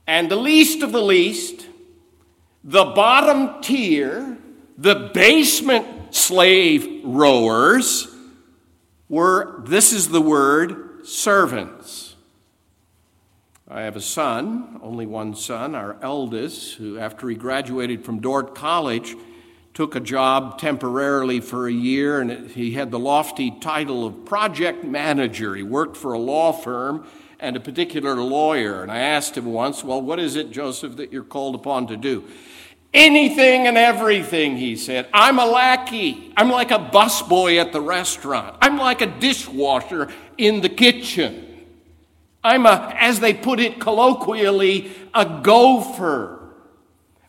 And 0.09 0.29
the 0.29 0.35
least 0.35 0.83
of 0.83 0.91
the 0.91 1.03
least, 1.03 1.69
the 2.65 2.87
bottom 2.87 3.63
tier, 3.63 4.39
the 4.77 5.13
basement 5.15 6.13
slave 6.13 7.05
rowers, 7.05 8.09
were, 9.09 9.63
this 9.69 9.93
is 9.93 10.09
the 10.09 10.21
word, 10.21 11.07
servants. 11.07 12.06
I 13.69 13.83
have 13.83 13.97
a 13.97 14.01
son, 14.01 14.79
only 14.81 15.07
one 15.07 15.35
son, 15.35 15.75
our 15.75 15.97
eldest, 16.01 16.75
who, 16.75 17.01
after 17.01 17.29
he 17.29 17.35
graduated 17.35 18.05
from 18.05 18.21
Dordt 18.21 18.55
College, 18.55 19.17
took 19.75 19.97
a 19.97 20.01
job 20.01 20.61
temporarily 20.61 21.41
for 21.41 21.67
a 21.67 21.73
year, 21.73 22.21
and 22.21 22.49
he 22.53 22.75
had 22.75 22.93
the 22.93 22.99
lofty 23.01 23.51
title 23.61 24.07
of 24.07 24.25
project 24.25 24.85
manager. 24.85 25.57
He 25.57 25.65
worked 25.65 25.97
for 25.97 26.13
a 26.13 26.19
law 26.19 26.53
firm 26.53 27.09
and 27.41 27.57
a 27.57 27.61
particular 27.61 28.15
lawyer. 28.15 28.85
And 28.85 28.93
I 28.93 29.01
asked 29.01 29.37
him 29.37 29.47
once, 29.47 29.83
Well, 29.83 30.01
what 30.01 30.21
is 30.21 30.37
it, 30.37 30.53
Joseph, 30.53 30.95
that 30.97 31.13
you're 31.13 31.25
called 31.25 31.57
upon 31.57 31.89
to 31.89 31.97
do? 31.97 32.23
Anything 32.95 33.67
and 33.67 33.77
everything, 33.77 34.57
he 34.57 34.77
said. 34.77 35.09
I'm 35.13 35.41
a 35.41 35.45
lackey. 35.45 36.33
I'm 36.37 36.51
like 36.51 36.71
a 36.71 36.79
busboy 36.79 37.61
at 37.61 37.73
the 37.73 37.81
restaurant. 37.81 38.57
I'm 38.63 38.79
like 38.79 39.03
a 39.03 39.07
dishwasher 39.07 40.09
in 40.39 40.61
the 40.61 40.69
kitchen. 40.69 41.46
I'm 42.47 42.65
a, 42.65 42.95
as 42.97 43.19
they 43.19 43.35
put 43.35 43.59
it 43.59 43.81
colloquially, 43.81 44.93
a 45.13 45.41
gopher. 45.43 46.39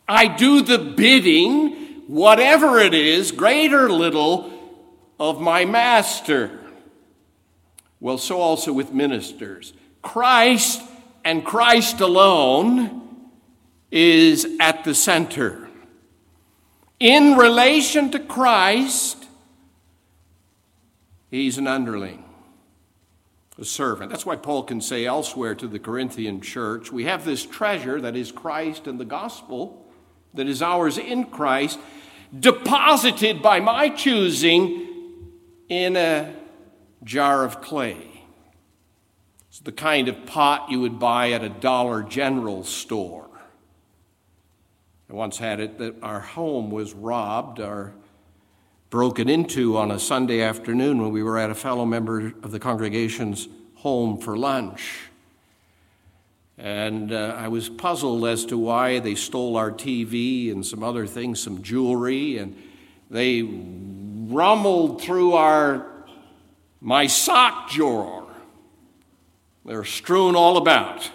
I 0.06 0.28
do 0.28 0.62
the 0.62 0.78
bidding, 0.78 2.04
whatever 2.06 2.78
it 2.78 2.94
is, 2.94 3.32
great 3.32 3.72
or 3.72 3.90
little, 3.90 4.48
of 5.18 5.40
my 5.40 5.64
master. 5.64 6.60
Well, 7.98 8.16
so 8.16 8.40
also 8.40 8.72
with 8.72 8.92
ministers. 8.92 9.72
Christ 10.02 10.82
and 11.24 11.44
Christ 11.44 12.00
alone 12.00 13.18
is 13.90 14.46
at 14.60 14.84
the 14.84 14.94
center. 14.94 15.68
In 17.00 17.36
relation 17.36 18.12
to 18.12 18.20
Christ, 18.20 19.26
he's 21.28 21.58
an 21.58 21.66
underling 21.66 22.27
a 23.58 23.64
servant. 23.64 24.10
That's 24.10 24.24
why 24.24 24.36
Paul 24.36 24.62
can 24.62 24.80
say 24.80 25.04
elsewhere 25.04 25.54
to 25.56 25.66
the 25.66 25.78
Corinthian 25.78 26.40
church 26.40 26.92
we 26.92 27.04
have 27.04 27.24
this 27.24 27.44
treasure 27.44 28.00
that 28.00 28.16
is 28.16 28.30
Christ 28.30 28.86
and 28.86 29.00
the 29.00 29.04
gospel, 29.04 29.86
that 30.34 30.46
is 30.46 30.62
ours 30.62 30.96
in 30.96 31.24
Christ, 31.24 31.78
deposited 32.38 33.42
by 33.42 33.60
my 33.60 33.88
choosing 33.88 34.86
in 35.68 35.96
a 35.96 36.34
jar 37.02 37.44
of 37.44 37.60
clay. 37.60 38.24
It's 39.48 39.60
the 39.60 39.72
kind 39.72 40.08
of 40.08 40.26
pot 40.26 40.70
you 40.70 40.80
would 40.80 40.98
buy 40.98 41.32
at 41.32 41.42
a 41.42 41.48
Dollar 41.48 42.02
General 42.02 42.62
store. 42.62 43.28
I 45.10 45.14
once 45.14 45.38
had 45.38 45.58
it 45.58 45.78
that 45.78 45.96
our 46.02 46.20
home 46.20 46.70
was 46.70 46.92
robbed, 46.92 47.60
our 47.60 47.94
broken 48.90 49.28
into 49.28 49.76
on 49.76 49.90
a 49.90 49.98
Sunday 49.98 50.40
afternoon 50.40 51.02
when 51.02 51.12
we 51.12 51.22
were 51.22 51.38
at 51.38 51.50
a 51.50 51.54
fellow 51.54 51.84
member 51.84 52.32
of 52.42 52.50
the 52.50 52.58
congregation's 52.58 53.48
home 53.76 54.18
for 54.18 54.36
lunch. 54.36 55.08
And 56.56 57.12
uh, 57.12 57.36
I 57.38 57.48
was 57.48 57.68
puzzled 57.68 58.26
as 58.26 58.44
to 58.46 58.58
why 58.58 58.98
they 58.98 59.14
stole 59.14 59.56
our 59.56 59.70
TV 59.70 60.50
and 60.50 60.64
some 60.64 60.82
other 60.82 61.06
things, 61.06 61.40
some 61.40 61.62
jewelry, 61.62 62.38
and 62.38 62.60
they 63.10 63.42
rumbled 63.42 65.02
through 65.02 65.34
our 65.34 65.86
my 66.80 67.06
sock 67.06 67.70
drawer. 67.70 68.26
They're 69.64 69.84
strewn 69.84 70.34
all 70.34 70.56
about. 70.56 71.10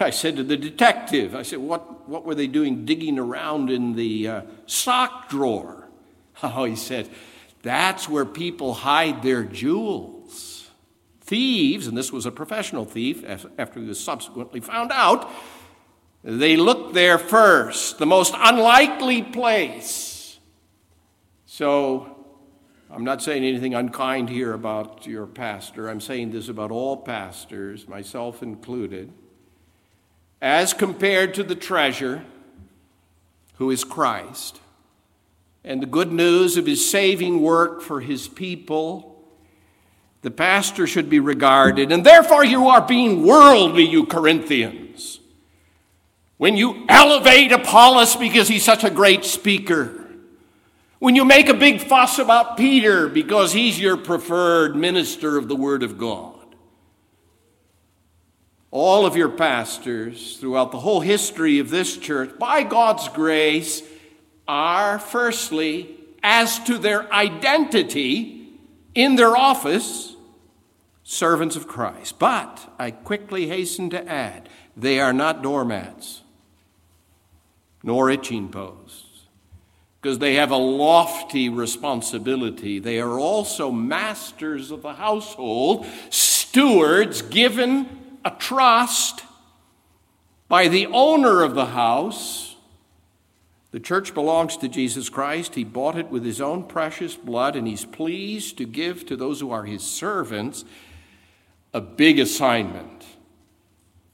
I 0.00 0.10
said 0.10 0.36
to 0.36 0.44
the 0.44 0.56
detective, 0.56 1.34
I 1.34 1.42
said, 1.42 1.58
what, 1.58 2.08
what 2.08 2.24
were 2.24 2.34
they 2.34 2.46
doing 2.46 2.84
digging 2.84 3.18
around 3.18 3.70
in 3.70 3.94
the 3.96 4.28
uh, 4.28 4.42
sock 4.66 5.28
drawer? 5.28 5.77
Oh, 6.42 6.64
he 6.64 6.76
said, 6.76 7.08
that's 7.62 8.08
where 8.08 8.24
people 8.24 8.74
hide 8.74 9.22
their 9.22 9.42
jewels. 9.42 10.70
Thieves, 11.20 11.86
and 11.86 11.96
this 11.98 12.12
was 12.12 12.26
a 12.26 12.30
professional 12.30 12.84
thief 12.84 13.24
after 13.58 13.80
he 13.80 13.86
was 13.86 14.00
subsequently 14.00 14.60
found 14.60 14.92
out, 14.92 15.30
they 16.24 16.56
looked 16.56 16.94
there 16.94 17.18
first, 17.18 17.98
the 17.98 18.06
most 18.06 18.34
unlikely 18.36 19.22
place. 19.22 20.38
So, 21.46 22.16
I'm 22.90 23.04
not 23.04 23.22
saying 23.22 23.44
anything 23.44 23.74
unkind 23.74 24.30
here 24.30 24.54
about 24.54 25.06
your 25.06 25.26
pastor. 25.26 25.88
I'm 25.88 26.00
saying 26.00 26.30
this 26.30 26.48
about 26.48 26.70
all 26.70 26.96
pastors, 26.96 27.86
myself 27.86 28.42
included. 28.42 29.12
As 30.40 30.72
compared 30.72 31.34
to 31.34 31.42
the 31.42 31.54
treasure, 31.54 32.24
who 33.56 33.70
is 33.70 33.84
Christ, 33.84 34.60
and 35.64 35.82
the 35.82 35.86
good 35.86 36.12
news 36.12 36.56
of 36.56 36.66
his 36.66 36.88
saving 36.88 37.42
work 37.42 37.82
for 37.82 38.00
his 38.00 38.28
people, 38.28 39.22
the 40.22 40.30
pastor 40.30 40.86
should 40.86 41.08
be 41.08 41.20
regarded, 41.20 41.92
and 41.92 42.04
therefore 42.04 42.44
you 42.44 42.68
are 42.68 42.82
being 42.82 43.24
worldly, 43.24 43.84
you 43.84 44.06
Corinthians. 44.06 45.20
When 46.36 46.56
you 46.56 46.84
elevate 46.88 47.52
Apollos 47.52 48.16
because 48.16 48.48
he's 48.48 48.64
such 48.64 48.84
a 48.84 48.90
great 48.90 49.24
speaker, 49.24 50.06
when 50.98 51.14
you 51.14 51.24
make 51.24 51.48
a 51.48 51.54
big 51.54 51.80
fuss 51.80 52.18
about 52.18 52.56
Peter 52.56 53.08
because 53.08 53.52
he's 53.52 53.78
your 53.78 53.96
preferred 53.96 54.74
minister 54.74 55.36
of 55.36 55.48
the 55.48 55.56
Word 55.56 55.82
of 55.82 55.98
God, 55.98 56.34
all 58.70 59.06
of 59.06 59.16
your 59.16 59.28
pastors 59.28 60.36
throughout 60.36 60.72
the 60.72 60.80
whole 60.80 61.00
history 61.00 61.58
of 61.58 61.70
this 61.70 61.96
church, 61.96 62.38
by 62.38 62.62
God's 62.64 63.08
grace, 63.08 63.82
are 64.48 64.98
firstly, 64.98 65.94
as 66.22 66.58
to 66.64 66.78
their 66.78 67.12
identity 67.12 68.48
in 68.94 69.14
their 69.14 69.36
office, 69.36 70.16
servants 71.04 71.54
of 71.54 71.68
Christ. 71.68 72.18
But 72.18 72.74
I 72.78 72.90
quickly 72.90 73.48
hasten 73.48 73.90
to 73.90 74.08
add, 74.08 74.48
they 74.76 74.98
are 74.98 75.12
not 75.12 75.42
doormats 75.42 76.22
nor 77.82 78.10
itching 78.10 78.48
posts 78.48 79.04
because 80.00 80.18
they 80.18 80.34
have 80.34 80.50
a 80.50 80.56
lofty 80.56 81.48
responsibility. 81.48 82.78
They 82.78 83.00
are 83.00 83.18
also 83.18 83.70
masters 83.70 84.70
of 84.70 84.82
the 84.82 84.94
household, 84.94 85.86
stewards 86.10 87.22
given 87.22 87.88
a 88.24 88.30
trust 88.30 89.22
by 90.48 90.68
the 90.68 90.86
owner 90.86 91.42
of 91.42 91.54
the 91.54 91.66
house 91.66 92.47
the 93.70 93.80
church 93.80 94.14
belongs 94.14 94.56
to 94.58 94.68
Jesus 94.68 95.10
Christ. 95.10 95.54
He 95.54 95.64
bought 95.64 95.98
it 95.98 96.08
with 96.08 96.24
his 96.24 96.40
own 96.40 96.64
precious 96.64 97.16
blood, 97.16 97.54
and 97.54 97.66
he's 97.66 97.84
pleased 97.84 98.56
to 98.58 98.64
give 98.64 99.04
to 99.06 99.16
those 99.16 99.40
who 99.40 99.50
are 99.50 99.64
his 99.64 99.82
servants 99.82 100.64
a 101.74 101.80
big 101.80 102.18
assignment. 102.18 103.04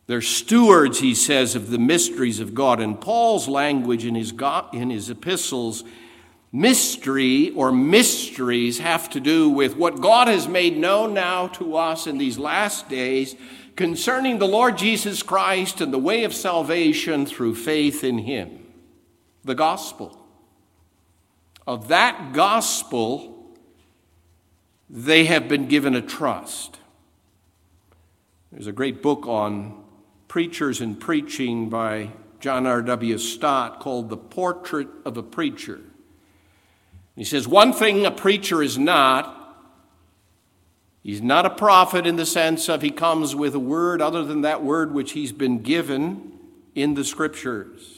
They're 0.07 0.21
stewards, 0.21 0.99
he 0.99 1.15
says, 1.15 1.55
of 1.55 1.71
the 1.71 1.79
mysteries 1.79 2.41
of 2.41 2.53
God. 2.53 2.81
In 2.81 2.97
Paul's 2.97 3.47
language 3.47 4.05
in 4.05 4.17
his, 4.17 4.33
God, 4.33 4.75
in 4.75 4.91
his 4.91 5.09
epistles, 5.09 5.85
mystery 6.53 7.51
or 7.51 7.71
mysteries 7.71 8.81
have 8.81 9.09
to 9.11 9.21
do 9.21 9.49
with 9.49 9.77
what 9.77 10.01
God 10.01 10.27
has 10.27 10.49
made 10.49 10.77
known 10.77 11.15
now 11.15 11.47
to 11.49 11.77
us 11.77 12.09
in 12.09 12.19
these 12.19 12.39
last 12.39 12.89
days 12.89 13.37
concerning 13.77 14.39
the 14.39 14.49
Lord 14.49 14.77
Jesus 14.77 15.23
Christ 15.23 15.81
and 15.81 15.93
the 15.93 15.99
way 15.99 16.25
of 16.25 16.35
salvation 16.35 17.25
through 17.25 17.55
faith 17.55 18.05
in 18.05 18.19
him 18.19 18.64
the 19.45 19.55
gospel. 19.55 20.21
Of 21.67 21.89
that 21.89 22.33
gospel, 22.33 23.57
they 24.91 25.25
have 25.27 25.49
been 25.49 25.69
given 25.69 25.95
a 25.95 26.03
trust. 26.03 26.79
There's 28.53 28.67
a 28.67 28.73
great 28.73 29.03
book 29.03 29.27
on 29.27 29.83
preachers 30.29 30.81
and 30.81 30.99
preaching 30.99 31.69
by 31.69 32.11
John 32.41 32.67
R.W. 32.67 33.19
Stott 33.19 33.81
called 33.81 34.11
The 34.11 34.17
Portrait 34.17 34.89
of 35.05 35.17
a 35.17 35.23
Preacher. 35.23 35.81
He 37.17 37.25
says, 37.25 37.47
One 37.47 37.73
thing 37.73 38.05
a 38.05 38.11
preacher 38.11 38.63
is 38.63 38.77
not, 38.77 39.57
he's 41.03 41.23
not 41.23 41.47
a 41.47 41.51
prophet 41.51 42.07
in 42.07 42.17
the 42.17 42.27
sense 42.27 42.69
of 42.69 42.83
he 42.83 42.91
comes 42.91 43.35
with 43.35 43.55
a 43.55 43.61
word 43.61 44.03
other 44.03 44.25
than 44.25 44.43
that 44.43 44.63
word 44.63 44.93
which 44.93 45.13
he's 45.13 45.33
been 45.33 45.63
given 45.63 46.33
in 46.75 46.95
the 46.95 47.05
scriptures. 47.05 47.94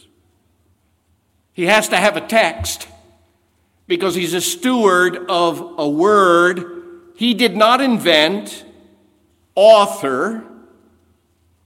He 1.57 1.65
has 1.65 1.89
to 1.89 1.97
have 1.97 2.19
a 2.19 2.21
text 2.21 2.87
because 3.87 4.15
he's 4.15 4.35
a 4.35 4.43
steward 4.43 5.17
of 5.31 5.77
a 5.79 5.89
word 5.89 6.83
he 7.17 7.33
did 7.33 7.57
not 7.57 7.81
invent, 7.81 8.67
author, 9.55 10.45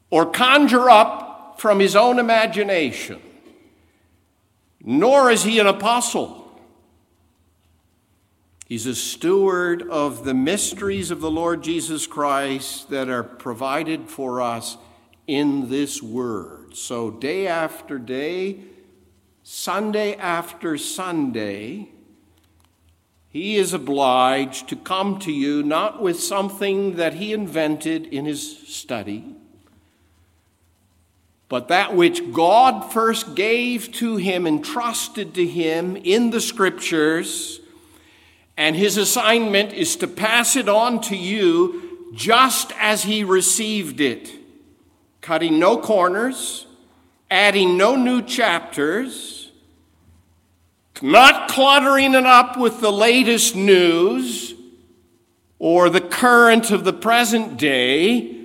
or 0.09 0.27
conjure 0.27 0.89
up 0.89 1.61
from 1.61 1.81
his 1.81 1.97
own 1.97 2.21
imagination. 2.21 3.21
Nor 4.81 5.33
is 5.33 5.43
he 5.43 5.59
an 5.59 5.67
apostle. 5.67 6.49
He's 8.67 8.87
a 8.87 8.95
steward 8.95 9.83
of 9.91 10.25
the 10.25 10.35
mysteries 10.35 11.11
of 11.11 11.21
the 11.21 11.33
Lord 11.33 11.65
Jesus 11.65 12.07
Christ 12.07 12.91
that 12.91 13.09
are 13.09 13.25
provided 13.25 14.09
for 14.09 14.41
us 14.41 14.77
in 15.27 15.69
this 15.69 16.01
word. 16.01 16.77
So, 16.77 17.11
day 17.11 17.49
after 17.49 17.99
day, 17.99 18.61
Sunday 19.53 20.15
after 20.15 20.79
Sunday, 20.79 21.89
he 23.31 23.57
is 23.57 23.73
obliged 23.73 24.69
to 24.69 24.77
come 24.77 25.19
to 25.19 25.33
you 25.33 25.65
not 25.65 26.01
with 26.01 26.21
something 26.21 26.95
that 26.95 27.15
he 27.15 27.33
invented 27.33 28.07
in 28.07 28.27
his 28.27 28.59
study, 28.69 29.35
but 31.49 31.67
that 31.67 31.97
which 31.97 32.33
God 32.33 32.93
first 32.93 33.35
gave 33.35 33.91
to 33.95 34.19
him, 34.19 34.47
entrusted 34.47 35.35
to 35.35 35.45
him 35.45 35.97
in 35.97 36.31
the 36.31 36.41
scriptures 36.41 37.59
and 38.57 38.77
his 38.77 38.97
assignment 38.97 39.73
is 39.73 39.97
to 39.97 40.07
pass 40.07 40.55
it 40.55 40.69
on 40.69 41.01
to 41.01 41.17
you 41.17 42.13
just 42.15 42.71
as 42.79 43.03
he 43.03 43.25
received 43.25 44.01
it, 44.01 44.31
cutting 45.21 45.59
no 45.59 45.77
corners, 45.77 46.69
adding 47.33 47.77
no 47.77 47.97
new 47.97 48.23
chapters, 48.23 49.40
not 51.03 51.49
cluttering 51.51 52.15
it 52.15 52.27
up 52.27 52.57
with 52.59 52.81
the 52.81 52.93
latest 52.93 53.57
news 53.57 54.55
or 55.59 55.91
the 55.91 56.01
current 56.01 56.71
of 56.71 56.85
the 56.85 56.93
present 56.93 57.57
day, 57.57 58.37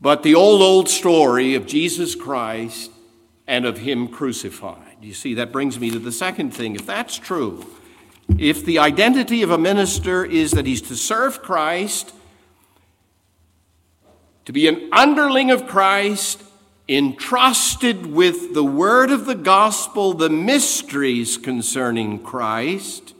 but 0.00 0.22
the 0.22 0.34
old, 0.34 0.62
old 0.62 0.88
story 0.88 1.54
of 1.54 1.66
Jesus 1.66 2.14
Christ 2.14 2.90
and 3.46 3.64
of 3.64 3.78
him 3.78 4.08
crucified. 4.08 4.96
You 5.00 5.14
see, 5.14 5.34
that 5.34 5.52
brings 5.52 5.78
me 5.78 5.90
to 5.90 5.98
the 5.98 6.12
second 6.12 6.52
thing. 6.52 6.74
If 6.74 6.86
that's 6.86 7.16
true, 7.16 7.64
if 8.38 8.64
the 8.64 8.78
identity 8.78 9.42
of 9.42 9.50
a 9.50 9.58
minister 9.58 10.24
is 10.24 10.50
that 10.52 10.66
he's 10.66 10.82
to 10.82 10.96
serve 10.96 11.42
Christ, 11.42 12.12
to 14.44 14.52
be 14.52 14.68
an 14.68 14.88
underling 14.92 15.50
of 15.50 15.66
Christ, 15.66 16.42
entrusted 16.88 18.06
with 18.06 18.54
the 18.54 18.64
word 18.64 19.10
of 19.10 19.26
the 19.26 19.34
gospel, 19.34 20.12
the 20.12 20.30
mysteries 20.30 21.36
concerning 21.36 22.20
Christ, 22.20 23.14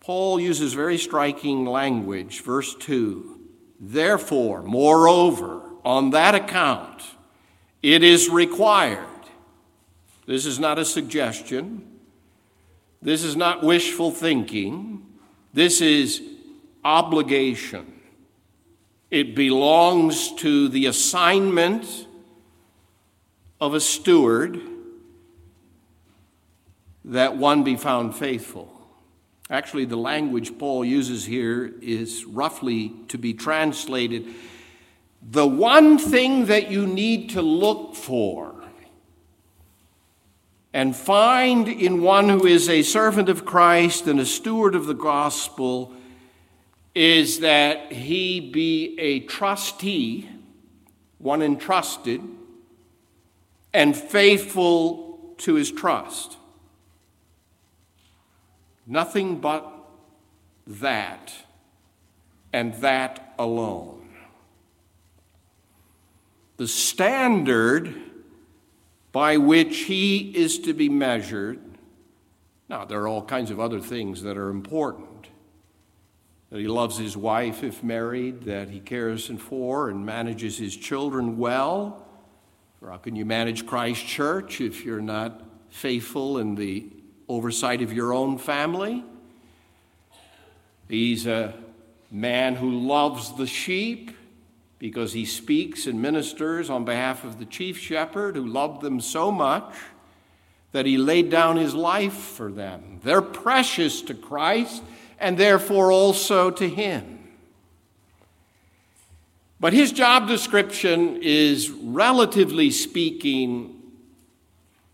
Paul 0.00 0.40
uses 0.40 0.72
very 0.72 0.98
striking 0.98 1.66
language. 1.66 2.40
Verse 2.40 2.74
2 2.74 3.38
Therefore, 3.78 4.62
moreover, 4.62 5.62
on 5.84 6.10
that 6.10 6.34
account, 6.34 7.02
it 7.82 8.02
is 8.02 8.28
required. 8.28 9.06
This 10.26 10.46
is 10.46 10.58
not 10.58 10.78
a 10.78 10.84
suggestion. 10.84 11.86
This 13.02 13.24
is 13.24 13.36
not 13.36 13.62
wishful 13.62 14.10
thinking. 14.10 15.06
This 15.52 15.80
is 15.80 16.22
obligation. 16.84 18.00
It 19.10 19.34
belongs 19.34 20.32
to 20.36 20.68
the 20.68 20.86
assignment 20.86 22.06
of 23.60 23.74
a 23.74 23.80
steward 23.80 24.60
that 27.04 27.36
one 27.36 27.62
be 27.64 27.76
found 27.76 28.14
faithful. 28.14 28.72
Actually, 29.50 29.84
the 29.84 29.96
language 29.96 30.56
Paul 30.58 30.84
uses 30.84 31.24
here 31.24 31.72
is 31.82 32.24
roughly 32.24 32.92
to 33.08 33.18
be 33.18 33.34
translated 33.34 34.26
the 35.22 35.46
one 35.46 35.98
thing 35.98 36.46
that 36.46 36.70
you 36.70 36.86
need 36.86 37.30
to 37.30 37.42
look 37.42 37.94
for 37.94 38.54
and 40.72 40.94
find 40.94 41.68
in 41.68 42.00
one 42.00 42.28
who 42.28 42.46
is 42.46 42.68
a 42.68 42.82
servant 42.82 43.28
of 43.28 43.44
Christ 43.44 44.06
and 44.06 44.20
a 44.20 44.24
steward 44.24 44.74
of 44.74 44.86
the 44.86 44.94
gospel 44.94 45.92
is 46.94 47.40
that 47.40 47.92
he 47.92 48.40
be 48.40 48.96
a 48.98 49.20
trustee, 49.20 50.28
one 51.18 51.42
entrusted, 51.42 52.22
and 53.72 53.96
faithful 53.96 55.34
to 55.38 55.54
his 55.54 55.70
trust. 55.70 56.36
Nothing 58.86 59.38
but 59.38 59.72
that, 60.66 61.32
and 62.52 62.74
that 62.74 63.34
alone. 63.38 64.08
The 66.56 66.68
standard 66.68 67.94
by 69.12 69.36
which 69.36 69.78
he 69.78 70.30
is 70.36 70.58
to 70.60 70.72
be 70.72 70.88
measured. 70.88 71.60
Now, 72.68 72.84
there 72.84 73.00
are 73.00 73.08
all 73.08 73.24
kinds 73.24 73.50
of 73.50 73.58
other 73.58 73.80
things 73.80 74.22
that 74.22 74.36
are 74.36 74.50
important. 74.50 75.28
That 76.50 76.60
he 76.60 76.68
loves 76.68 76.98
his 76.98 77.16
wife 77.16 77.62
if 77.62 77.82
married, 77.82 78.42
that 78.42 78.70
he 78.70 78.80
cares 78.80 79.26
for 79.38 79.88
and 79.88 80.04
manages 80.04 80.58
his 80.58 80.76
children 80.76 81.38
well. 81.38 82.06
Or 82.82 82.90
how 82.90 82.96
can 82.96 83.14
you 83.14 83.24
manage 83.24 83.66
Christ 83.66 84.06
Church 84.06 84.60
if 84.60 84.84
you're 84.84 85.02
not 85.02 85.42
faithful 85.68 86.38
in 86.38 86.54
the 86.54 86.86
oversight 87.28 87.82
of 87.82 87.92
your 87.92 88.12
own 88.12 88.38
family? 88.38 89.04
He's 90.88 91.26
a 91.26 91.54
man 92.10 92.56
who 92.56 92.70
loves 92.70 93.36
the 93.36 93.46
sheep 93.46 94.16
because 94.78 95.12
he 95.12 95.26
speaks 95.26 95.86
and 95.86 96.00
ministers 96.00 96.70
on 96.70 96.84
behalf 96.84 97.22
of 97.22 97.38
the 97.38 97.44
chief 97.44 97.78
shepherd 97.78 98.34
who 98.34 98.46
loved 98.46 98.80
them 98.80 99.00
so 99.00 99.30
much 99.30 99.74
that 100.72 100.86
he 100.86 100.96
laid 100.96 101.30
down 101.30 101.56
his 101.56 101.74
life 101.74 102.14
for 102.14 102.50
them. 102.50 102.98
They're 103.04 103.22
precious 103.22 104.00
to 104.02 104.14
Christ 104.14 104.82
and 105.18 105.36
therefore 105.36 105.92
also 105.92 106.50
to 106.50 106.68
him. 106.68 107.19
But 109.60 109.74
his 109.74 109.92
job 109.92 110.26
description 110.26 111.18
is, 111.22 111.68
relatively 111.70 112.70
speaking, 112.70 113.76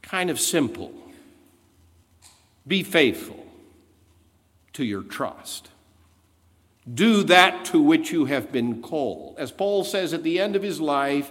kind 0.02 0.28
of 0.28 0.40
simple 0.40 0.92
be 2.66 2.82
faithful 2.82 3.46
to 4.72 4.84
your 4.84 5.02
trust. 5.02 5.70
Do 6.92 7.22
that 7.24 7.64
to 7.66 7.80
which 7.80 8.10
you 8.10 8.24
have 8.24 8.50
been 8.50 8.82
called. 8.82 9.36
As 9.38 9.52
Paul 9.52 9.84
says 9.84 10.12
at 10.12 10.24
the 10.24 10.40
end 10.40 10.56
of 10.56 10.62
his 10.62 10.80
life 10.80 11.30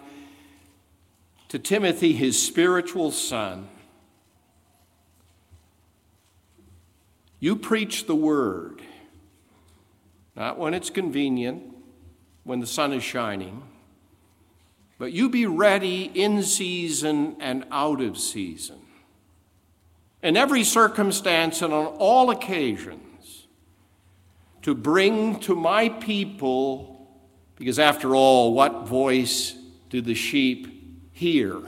to 1.50 1.60
Timothy, 1.60 2.14
his 2.14 2.42
spiritual 2.42 3.12
son, 3.12 3.68
you 7.42 7.58
preach 7.58 8.08
the 8.08 8.16
word, 8.16 8.82
not 10.36 10.58
when 10.58 10.74
it's 10.74 10.90
convenient, 10.90 11.75
when 12.46 12.62
the 12.62 12.68
sun 12.68 12.94
is 12.94 13.04
shining, 13.04 13.62
but 14.98 15.12
you 15.12 15.30
be 15.30 15.46
ready 15.46 16.04
in 16.14 16.42
season 16.42 17.36
and 17.42 17.66
out 17.72 18.00
of 18.00 18.18
season. 18.18 18.80
In 20.24 20.38
every 20.38 20.64
circumstance 20.64 21.62
and 21.62 21.74
on 21.74 21.88
all 21.98 22.30
occasions, 22.30 23.48
to 24.62 24.74
bring 24.74 25.40
to 25.42 25.56
my 25.56 25.90
people, 25.90 27.08
because 27.56 27.78
after 27.78 28.16
all, 28.16 28.54
what 28.54 28.88
voice 28.88 29.56
do 29.90 30.00
the 30.02 30.16
sheep 30.16 31.12
hear? 31.12 31.62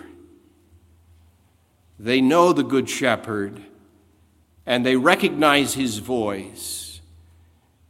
They 2.00 2.22
know 2.22 2.54
the 2.54 2.64
Good 2.64 2.90
Shepherd 2.90 3.62
and 4.66 4.86
they 4.86 4.96
recognize 4.96 5.74
his 5.74 5.98
voice 5.98 6.97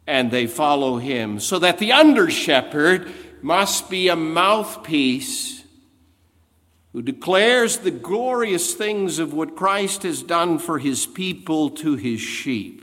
and 0.08 0.32
they 0.32 0.48
follow 0.48 0.98
him, 0.98 1.39
so 1.39 1.60
that 1.60 1.78
the 1.78 1.91
under 1.91 2.30
shepherd 2.30 3.12
must 3.41 3.89
be 3.89 4.08
a 4.08 4.15
mouthpiece 4.15 5.63
who 6.93 7.02
declares 7.02 7.78
the 7.78 7.91
glorious 7.91 8.74
things 8.74 9.20
of 9.20 9.34
what 9.34 9.56
Christ 9.56 10.04
has 10.04 10.24
done 10.24 10.58
for 10.58 10.80
his 10.80 11.06
people 11.06 11.70
to 11.72 11.96
his 11.96 12.22
sheep. 12.22 12.82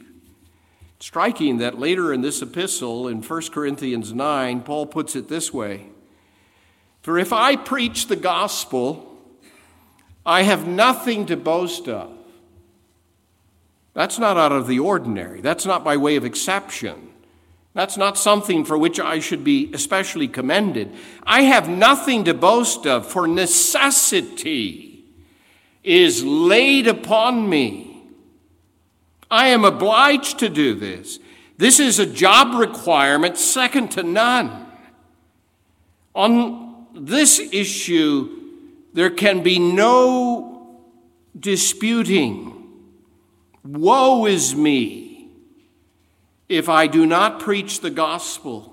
Striking 1.00 1.58
that 1.58 1.78
later 1.78 2.12
in 2.12 2.20
this 2.20 2.40
epistle, 2.40 3.08
in 3.08 3.22
1 3.22 3.42
Corinthians 3.50 4.12
9, 4.12 4.60
Paul 4.60 4.86
puts 4.86 5.16
it 5.16 5.28
this 5.28 5.52
way 5.52 5.88
For 7.02 7.18
if 7.18 7.32
I 7.32 7.56
preach 7.56 8.06
the 8.06 8.16
gospel, 8.16 9.18
I 10.24 10.42
have 10.42 10.66
nothing 10.66 11.26
to 11.26 11.36
boast 11.36 11.88
of. 11.88 12.12
That's 13.94 14.18
not 14.18 14.36
out 14.36 14.52
of 14.52 14.66
the 14.66 14.78
ordinary. 14.78 15.40
That's 15.40 15.66
not 15.66 15.84
by 15.84 15.96
way 15.96 16.16
of 16.16 16.24
exception. 16.24 17.13
That's 17.74 17.96
not 17.96 18.16
something 18.16 18.64
for 18.64 18.78
which 18.78 19.00
I 19.00 19.18
should 19.18 19.42
be 19.42 19.70
especially 19.74 20.28
commended. 20.28 20.94
I 21.24 21.42
have 21.42 21.68
nothing 21.68 22.24
to 22.24 22.32
boast 22.34 22.86
of, 22.86 23.04
for 23.04 23.26
necessity 23.26 25.04
is 25.82 26.24
laid 26.24 26.86
upon 26.86 27.48
me. 27.48 28.02
I 29.28 29.48
am 29.48 29.64
obliged 29.64 30.38
to 30.38 30.48
do 30.48 30.76
this. 30.76 31.18
This 31.58 31.80
is 31.80 31.98
a 31.98 32.06
job 32.06 32.58
requirement 32.58 33.36
second 33.36 33.90
to 33.92 34.04
none. 34.04 34.66
On 36.14 36.86
this 36.94 37.40
issue, 37.40 38.30
there 38.92 39.10
can 39.10 39.42
be 39.42 39.58
no 39.58 40.80
disputing. 41.38 42.52
Woe 43.64 44.26
is 44.26 44.54
me 44.54 45.03
if 46.48 46.68
I 46.68 46.86
do 46.86 47.06
not 47.06 47.40
preach 47.40 47.80
the 47.80 47.90
gospel. 47.90 48.70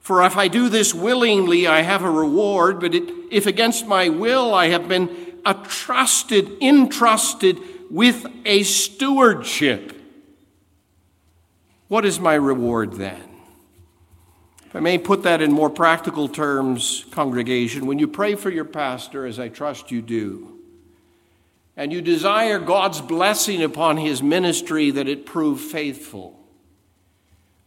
For 0.00 0.24
if 0.24 0.36
I 0.36 0.48
do 0.48 0.68
this 0.68 0.92
willingly, 0.92 1.66
I 1.66 1.82
have 1.82 2.02
a 2.02 2.10
reward, 2.10 2.80
but 2.80 2.94
it, 2.94 3.08
if 3.30 3.46
against 3.46 3.86
my 3.86 4.08
will 4.08 4.52
I 4.52 4.68
have 4.68 4.88
been 4.88 5.08
trusted, 5.64 6.60
entrusted 6.60 7.58
with 7.88 8.26
a 8.44 8.64
stewardship, 8.64 9.92
what 11.86 12.04
is 12.04 12.18
my 12.18 12.34
reward 12.34 12.94
then? 12.94 13.28
If 14.66 14.76
I 14.76 14.80
may 14.80 14.96
put 14.96 15.24
that 15.24 15.42
in 15.42 15.52
more 15.52 15.68
practical 15.68 16.28
terms, 16.28 17.04
congregation, 17.10 17.86
when 17.86 17.98
you 17.98 18.08
pray 18.08 18.34
for 18.34 18.48
your 18.48 18.64
pastor, 18.64 19.26
as 19.26 19.38
I 19.38 19.48
trust 19.50 19.90
you 19.90 20.00
do, 20.00 20.58
and 21.76 21.92
you 21.92 22.00
desire 22.00 22.58
God's 22.58 23.00
blessing 23.00 23.62
upon 23.62 23.98
his 23.98 24.22
ministry 24.22 24.90
that 24.90 25.08
it 25.08 25.26
prove 25.26 25.60
faithful. 25.60 26.41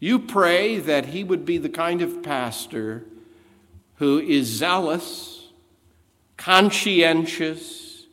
You 0.05 0.19
pray 0.19 0.77
that 0.77 1.07
he 1.07 1.23
would 1.23 1.45
be 1.45 1.57
the 1.57 1.67
kind 1.67 2.03
of 2.03 2.21
pastor 2.21 3.05
who 3.95 4.19
is 4.19 4.45
zealous, 4.45 5.47
conscientious, 6.37 8.05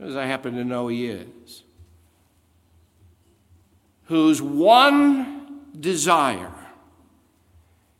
as 0.00 0.16
I 0.16 0.24
happen 0.24 0.54
to 0.54 0.64
know 0.64 0.88
he 0.88 1.04
is, 1.04 1.64
whose 4.04 4.40
one 4.40 5.60
desire 5.78 6.54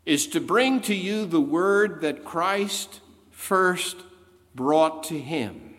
is 0.07 0.27
to 0.29 0.41
bring 0.41 0.81
to 0.81 0.95
you 0.95 1.27
the 1.27 1.39
word 1.39 2.01
that 2.01 2.25
Christ 2.25 3.01
first 3.31 3.99
brought 4.55 5.03
to 5.05 5.19
him 5.19 5.75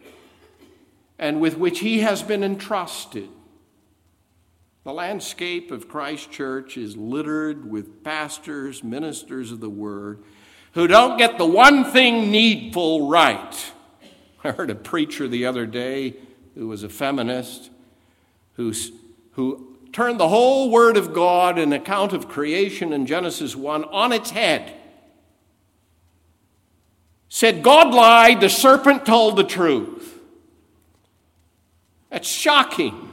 and 1.17 1.41
with 1.41 1.57
which 1.57 1.79
he 1.79 2.01
has 2.01 2.21
been 2.21 2.43
entrusted. 2.43 3.29
The 4.83 4.93
landscape 4.93 5.71
of 5.71 5.87
Christ 5.87 6.31
Church 6.31 6.75
is 6.75 6.97
littered 6.97 7.69
with 7.69 8.03
pastors, 8.03 8.83
ministers 8.83 9.51
of 9.51 9.59
the 9.59 9.69
word, 9.69 10.23
who 10.73 10.87
don't 10.87 11.17
get 11.17 11.37
the 11.37 11.45
one 11.45 11.83
thing 11.85 12.31
needful 12.31 13.07
right. 13.07 13.71
I 14.43 14.51
heard 14.51 14.71
a 14.71 14.75
preacher 14.75 15.27
the 15.27 15.45
other 15.45 15.65
day 15.65 16.15
who 16.55 16.67
was 16.67 16.83
a 16.83 16.89
feminist 16.89 17.69
who, 18.53 18.73
who 19.33 19.77
turned 19.91 20.19
the 20.19 20.29
whole 20.29 20.69
Word 20.69 20.97
of 20.97 21.13
God, 21.13 21.57
an 21.57 21.73
account 21.73 22.13
of 22.13 22.27
creation 22.27 22.93
in 22.93 23.05
Genesis 23.05 23.55
1, 23.55 23.85
on 23.85 24.11
its 24.11 24.31
head. 24.31 24.73
Said 27.29 27.63
God 27.63 27.93
lied, 27.93 28.41
the 28.41 28.49
serpent 28.49 29.05
told 29.05 29.37
the 29.37 29.43
truth. 29.43 30.19
That's 32.09 32.27
shocking. 32.27 33.10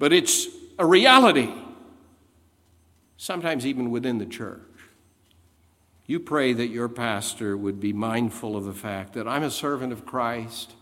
But 0.00 0.14
it's 0.14 0.48
a 0.78 0.86
reality, 0.86 1.52
sometimes 3.18 3.66
even 3.66 3.90
within 3.90 4.16
the 4.16 4.24
church. 4.24 4.62
You 6.06 6.18
pray 6.18 6.54
that 6.54 6.68
your 6.68 6.88
pastor 6.88 7.54
would 7.54 7.80
be 7.80 7.92
mindful 7.92 8.56
of 8.56 8.64
the 8.64 8.72
fact 8.72 9.12
that 9.12 9.28
I'm 9.28 9.42
a 9.42 9.50
servant 9.50 9.92
of 9.92 10.06
Christ. 10.06 10.72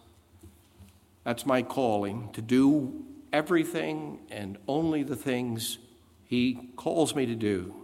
That's 1.25 1.45
my 1.45 1.63
calling 1.63 2.31
to 2.35 2.41
do 2.41 3.05
everything 3.33 4.21
and 4.31 4.57
only 4.69 5.03
the 5.03 5.17
things 5.17 5.79
he 6.25 6.71
calls 6.77 7.17
me 7.17 7.27
to 7.27 7.35
do, 7.35 7.75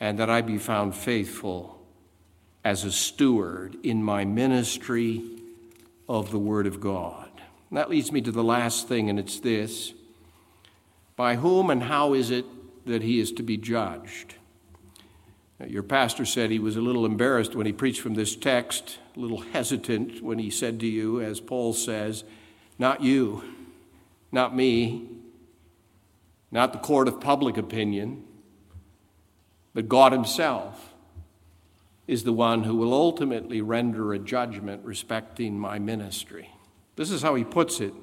and 0.00 0.18
that 0.18 0.28
I 0.28 0.40
be 0.40 0.58
found 0.58 0.96
faithful 0.96 1.86
as 2.64 2.82
a 2.82 2.90
steward 2.90 3.76
in 3.84 4.02
my 4.02 4.24
ministry 4.24 5.22
of 6.08 6.32
the 6.32 6.38
Word 6.40 6.66
of 6.66 6.80
God. 6.80 7.27
That 7.70 7.90
leads 7.90 8.10
me 8.12 8.20
to 8.22 8.32
the 8.32 8.44
last 8.44 8.88
thing, 8.88 9.10
and 9.10 9.18
it's 9.18 9.40
this 9.40 9.92
By 11.16 11.36
whom 11.36 11.70
and 11.70 11.82
how 11.82 12.14
is 12.14 12.30
it 12.30 12.46
that 12.86 13.02
he 13.02 13.20
is 13.20 13.32
to 13.32 13.42
be 13.42 13.56
judged? 13.56 14.34
Your 15.66 15.82
pastor 15.82 16.24
said 16.24 16.50
he 16.50 16.60
was 16.60 16.76
a 16.76 16.80
little 16.80 17.04
embarrassed 17.04 17.56
when 17.56 17.66
he 17.66 17.72
preached 17.72 18.00
from 18.00 18.14
this 18.14 18.36
text, 18.36 18.98
a 19.16 19.20
little 19.20 19.40
hesitant 19.40 20.22
when 20.22 20.38
he 20.38 20.50
said 20.50 20.78
to 20.80 20.86
you, 20.86 21.20
as 21.20 21.40
Paul 21.40 21.72
says, 21.72 22.22
Not 22.78 23.02
you, 23.02 23.42
not 24.30 24.54
me, 24.54 25.08
not 26.50 26.72
the 26.72 26.78
court 26.78 27.08
of 27.08 27.20
public 27.20 27.56
opinion, 27.56 28.24
but 29.74 29.88
God 29.88 30.12
Himself 30.12 30.94
is 32.06 32.24
the 32.24 32.32
one 32.32 32.64
who 32.64 32.76
will 32.76 32.94
ultimately 32.94 33.60
render 33.60 34.12
a 34.12 34.18
judgment 34.18 34.84
respecting 34.84 35.58
my 35.58 35.78
ministry. 35.78 36.50
This 36.98 37.12
is 37.12 37.22
how 37.22 37.36
he 37.36 37.44
puts 37.44 37.80
it. 37.80 37.94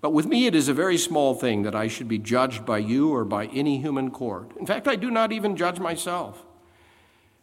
But 0.00 0.14
with 0.14 0.24
me, 0.24 0.46
it 0.46 0.54
is 0.54 0.68
a 0.68 0.74
very 0.74 0.96
small 0.96 1.34
thing 1.34 1.64
that 1.64 1.74
I 1.74 1.86
should 1.86 2.08
be 2.08 2.18
judged 2.18 2.64
by 2.64 2.78
you 2.78 3.14
or 3.14 3.26
by 3.26 3.46
any 3.48 3.78
human 3.78 4.10
court. 4.10 4.56
In 4.58 4.64
fact, 4.64 4.88
I 4.88 4.96
do 4.96 5.10
not 5.10 5.32
even 5.32 5.54
judge 5.54 5.78
myself. 5.78 6.42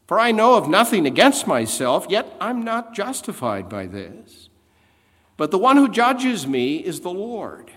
For 0.07 0.19
I 0.19 0.31
know 0.31 0.55
of 0.55 0.67
nothing 0.67 1.05
against 1.05 1.45
myself, 1.45 2.07
yet 2.09 2.35
I'm 2.41 2.63
not 2.63 2.95
justified 2.95 3.69
by 3.69 3.85
this. 3.85 4.49
But 5.37 5.51
the 5.51 5.59
one 5.59 5.77
who 5.77 5.89
judges 5.89 6.47
me 6.47 6.77
is 6.77 7.01
the 7.01 7.11
Lord. 7.11 7.71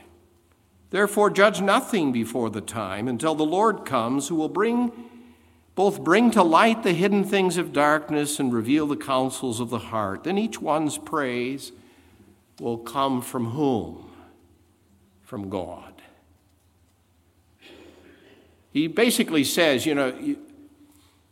Therefore, 0.88 1.28
judge 1.28 1.60
nothing 1.60 2.12
before 2.12 2.48
the 2.48 2.62
time 2.62 3.08
until 3.08 3.34
the 3.34 3.44
Lord 3.44 3.84
comes, 3.84 4.28
who 4.28 4.36
will 4.36 4.48
bring 4.48 4.90
both 5.74 6.02
bring 6.02 6.30
to 6.30 6.42
light 6.42 6.82
the 6.82 6.92
hidden 6.92 7.24
things 7.24 7.58
of 7.58 7.72
darkness 7.72 8.38
and 8.38 8.52
reveal 8.52 8.86
the 8.86 8.96
counsels 8.96 9.60
of 9.60 9.68
the 9.68 9.78
heart. 9.78 10.24
Then 10.24 10.38
each 10.38 10.60
one's 10.60 10.98
praise 10.98 11.72
will 12.62 12.78
come 12.78 13.20
from 13.20 13.46
whom? 13.46 14.10
From 15.22 15.50
God. 15.50 16.00
He 18.72 18.86
basically 18.86 19.44
says, 19.44 19.84
you 19.84 19.94
know, 19.94 20.36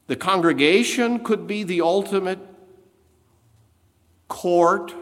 the 0.09 0.17
congregation 0.17 1.25
could 1.25 1.47
be 1.47 1.63
the 1.63 1.81
ultimate 1.81 2.41
court 4.29 4.93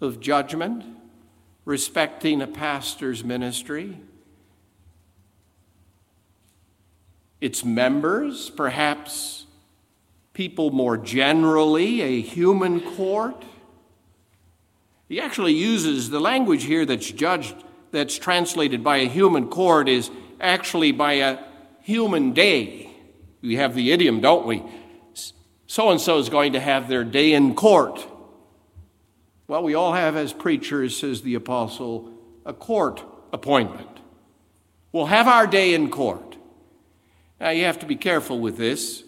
of 0.00 0.20
judgment 0.20 0.84
respecting 1.64 2.40
a 2.42 2.46
pastor's 2.46 3.24
ministry. 3.24 3.98
its 7.40 7.64
members, 7.64 8.50
perhaps 8.50 9.46
people 10.32 10.70
more 10.70 10.96
generally, 10.96 12.00
a 12.00 12.20
human 12.20 12.80
court. 12.80 13.44
He 15.08 15.20
actually 15.20 15.52
uses 15.52 16.10
the 16.10 16.20
language 16.20 16.64
here 16.64 16.84
that's 16.84 17.10
judged, 17.10 17.54
that's 17.92 18.18
translated 18.18 18.82
by 18.82 18.98
a 18.98 19.08
human 19.08 19.48
court, 19.48 19.88
is 19.88 20.10
actually 20.40 20.92
by 20.92 21.14
a 21.14 21.38
human 21.82 22.32
day. 22.32 22.90
We 23.40 23.56
have 23.56 23.74
the 23.74 23.92
idiom, 23.92 24.20
don't 24.20 24.46
we? 24.46 24.62
So 25.68 25.90
and 25.90 26.00
so 26.00 26.18
is 26.18 26.28
going 26.28 26.54
to 26.54 26.60
have 26.60 26.88
their 26.88 27.04
day 27.04 27.32
in 27.32 27.54
court. 27.54 28.04
Well, 29.48 29.62
we 29.62 29.74
all 29.74 29.92
have, 29.92 30.16
as 30.16 30.32
preachers, 30.32 30.96
says 30.96 31.22
the 31.22 31.36
apostle, 31.36 32.12
a 32.44 32.52
court 32.52 33.04
appointment. 33.32 34.00
We'll 34.90 35.06
have 35.06 35.28
our 35.28 35.46
day 35.46 35.74
in 35.74 35.90
court. 35.90 36.36
Now, 37.40 37.50
you 37.50 37.64
have 37.64 37.78
to 37.80 37.86
be 37.86 37.96
careful 37.96 38.40
with 38.40 38.56
this. 38.56 39.04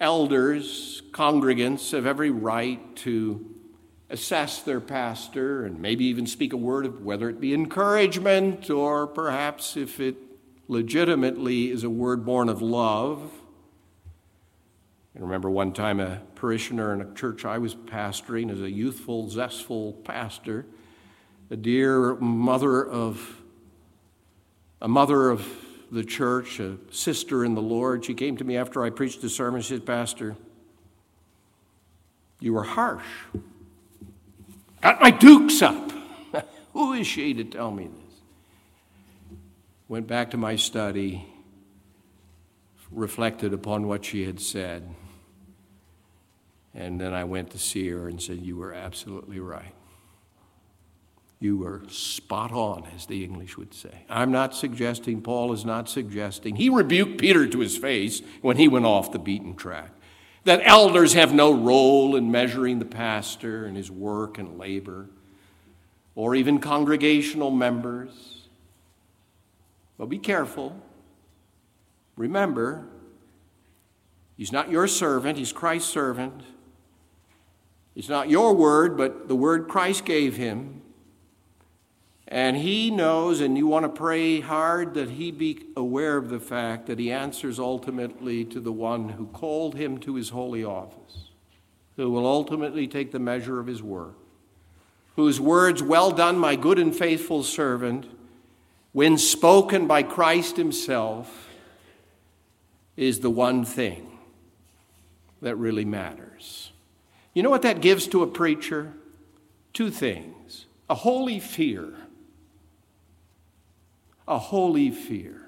Elders, 0.00 1.02
congregants 1.12 1.92
have 1.92 2.04
every 2.04 2.30
right 2.30 2.94
to 2.96 3.51
assess 4.12 4.60
their 4.60 4.80
pastor 4.80 5.64
and 5.64 5.80
maybe 5.80 6.04
even 6.04 6.26
speak 6.26 6.52
a 6.52 6.56
word 6.56 6.84
of 6.84 7.02
whether 7.02 7.30
it 7.30 7.40
be 7.40 7.54
encouragement 7.54 8.68
or 8.68 9.06
perhaps 9.06 9.74
if 9.74 9.98
it 9.98 10.16
legitimately 10.68 11.70
is 11.70 11.82
a 11.82 11.90
word 11.90 12.24
born 12.24 12.50
of 12.50 12.60
love. 12.60 13.32
I 15.16 15.20
remember 15.20 15.50
one 15.50 15.72
time 15.72 15.98
a 15.98 16.20
parishioner 16.34 16.92
in 16.92 17.00
a 17.00 17.14
church 17.14 17.46
I 17.46 17.56
was 17.56 17.74
pastoring 17.74 18.50
as 18.52 18.60
a 18.60 18.70
youthful, 18.70 19.30
zestful 19.30 19.94
pastor, 20.04 20.66
a 21.50 21.56
dear 21.56 22.14
mother 22.16 22.86
of 22.86 23.38
a 24.82 24.88
mother 24.88 25.30
of 25.30 25.46
the 25.90 26.04
church, 26.04 26.60
a 26.60 26.76
sister 26.90 27.44
in 27.44 27.54
the 27.54 27.62
Lord. 27.62 28.04
She 28.04 28.14
came 28.14 28.36
to 28.36 28.44
me 28.44 28.56
after 28.58 28.84
I 28.84 28.90
preached 28.90 29.22
the 29.22 29.30
sermon. 29.30 29.62
She 29.62 29.68
said, 29.68 29.86
Pastor, 29.86 30.36
You 32.40 32.52
were 32.52 32.64
harsh. 32.64 33.06
Got 34.82 35.00
my 35.00 35.10
dukes 35.10 35.62
up. 35.62 35.92
Who 36.72 36.92
is 36.92 37.06
she 37.06 37.32
to 37.34 37.44
tell 37.44 37.70
me 37.70 37.84
this? 37.86 39.38
Went 39.88 40.06
back 40.06 40.30
to 40.32 40.36
my 40.36 40.56
study, 40.56 41.26
reflected 42.90 43.52
upon 43.52 43.86
what 43.86 44.04
she 44.04 44.24
had 44.24 44.40
said, 44.40 44.94
and 46.74 47.00
then 47.00 47.12
I 47.12 47.24
went 47.24 47.50
to 47.50 47.58
see 47.58 47.88
her 47.90 48.08
and 48.08 48.20
said, 48.20 48.38
You 48.38 48.56
were 48.56 48.72
absolutely 48.72 49.38
right. 49.38 49.74
You 51.38 51.58
were 51.58 51.82
spot 51.88 52.52
on, 52.52 52.86
as 52.94 53.06
the 53.06 53.24
English 53.24 53.58
would 53.58 53.74
say. 53.74 54.04
I'm 54.08 54.30
not 54.30 54.54
suggesting, 54.54 55.22
Paul 55.22 55.52
is 55.52 55.64
not 55.64 55.88
suggesting. 55.88 56.56
He 56.56 56.68
rebuked 56.68 57.20
Peter 57.20 57.46
to 57.46 57.58
his 57.58 57.76
face 57.76 58.22
when 58.40 58.56
he 58.56 58.68
went 58.68 58.86
off 58.86 59.12
the 59.12 59.18
beaten 59.18 59.54
track 59.54 59.90
that 60.44 60.60
elders 60.64 61.12
have 61.14 61.32
no 61.32 61.52
role 61.52 62.16
in 62.16 62.30
measuring 62.30 62.78
the 62.78 62.84
pastor 62.84 63.64
and 63.64 63.76
his 63.76 63.90
work 63.90 64.38
and 64.38 64.58
labor, 64.58 65.08
or 66.14 66.34
even 66.34 66.58
congregational 66.58 67.50
members. 67.50 68.48
But 69.98 70.06
be 70.06 70.18
careful. 70.18 70.76
Remember, 72.16 72.86
he's 74.36 74.52
not 74.52 74.70
your 74.70 74.86
servant, 74.86 75.38
he's 75.38 75.52
Christ's 75.52 75.90
servant. 75.90 76.42
It's 77.94 78.08
not 78.08 78.30
your 78.30 78.54
word, 78.54 78.96
but 78.96 79.28
the 79.28 79.36
word 79.36 79.68
Christ 79.68 80.04
gave 80.04 80.36
him. 80.36 80.81
And 82.32 82.56
he 82.56 82.90
knows, 82.90 83.42
and 83.42 83.58
you 83.58 83.66
want 83.66 83.84
to 83.84 83.90
pray 83.90 84.40
hard 84.40 84.94
that 84.94 85.10
he 85.10 85.30
be 85.30 85.66
aware 85.76 86.16
of 86.16 86.30
the 86.30 86.40
fact 86.40 86.86
that 86.86 86.98
he 86.98 87.12
answers 87.12 87.58
ultimately 87.58 88.42
to 88.46 88.58
the 88.58 88.72
one 88.72 89.10
who 89.10 89.26
called 89.26 89.74
him 89.74 89.98
to 89.98 90.14
his 90.14 90.30
holy 90.30 90.64
office, 90.64 91.28
who 91.96 92.10
will 92.10 92.26
ultimately 92.26 92.88
take 92.88 93.12
the 93.12 93.18
measure 93.18 93.60
of 93.60 93.66
his 93.66 93.82
work, 93.82 94.14
whose 95.14 95.42
words, 95.42 95.82
Well 95.82 96.10
done, 96.10 96.38
my 96.38 96.56
good 96.56 96.78
and 96.78 96.96
faithful 96.96 97.42
servant, 97.42 98.06
when 98.92 99.18
spoken 99.18 99.86
by 99.86 100.02
Christ 100.02 100.56
himself, 100.56 101.50
is 102.96 103.20
the 103.20 103.28
one 103.28 103.62
thing 103.66 104.10
that 105.42 105.56
really 105.56 105.84
matters. 105.84 106.72
You 107.34 107.42
know 107.42 107.50
what 107.50 107.60
that 107.60 107.82
gives 107.82 108.06
to 108.06 108.22
a 108.22 108.26
preacher? 108.26 108.94
Two 109.74 109.90
things 109.90 110.64
a 110.88 110.94
holy 110.94 111.38
fear 111.38 111.92
a 114.26 114.38
holy 114.38 114.90
fear. 114.90 115.40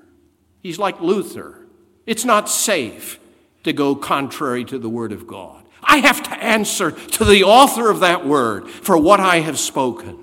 He's 0.62 0.78
like 0.78 1.00
Luther. 1.00 1.66
It's 2.06 2.24
not 2.24 2.48
safe 2.48 3.18
to 3.64 3.72
go 3.72 3.94
contrary 3.94 4.64
to 4.66 4.78
the 4.78 4.88
Word 4.88 5.12
of 5.12 5.26
God. 5.26 5.64
I 5.82 5.98
have 5.98 6.22
to 6.24 6.32
answer 6.32 6.90
to 6.92 7.24
the 7.24 7.44
author 7.44 7.90
of 7.90 8.00
that 8.00 8.26
word 8.26 8.68
for 8.70 8.96
what 8.96 9.20
I 9.20 9.40
have 9.40 9.58
spoken. 9.58 10.18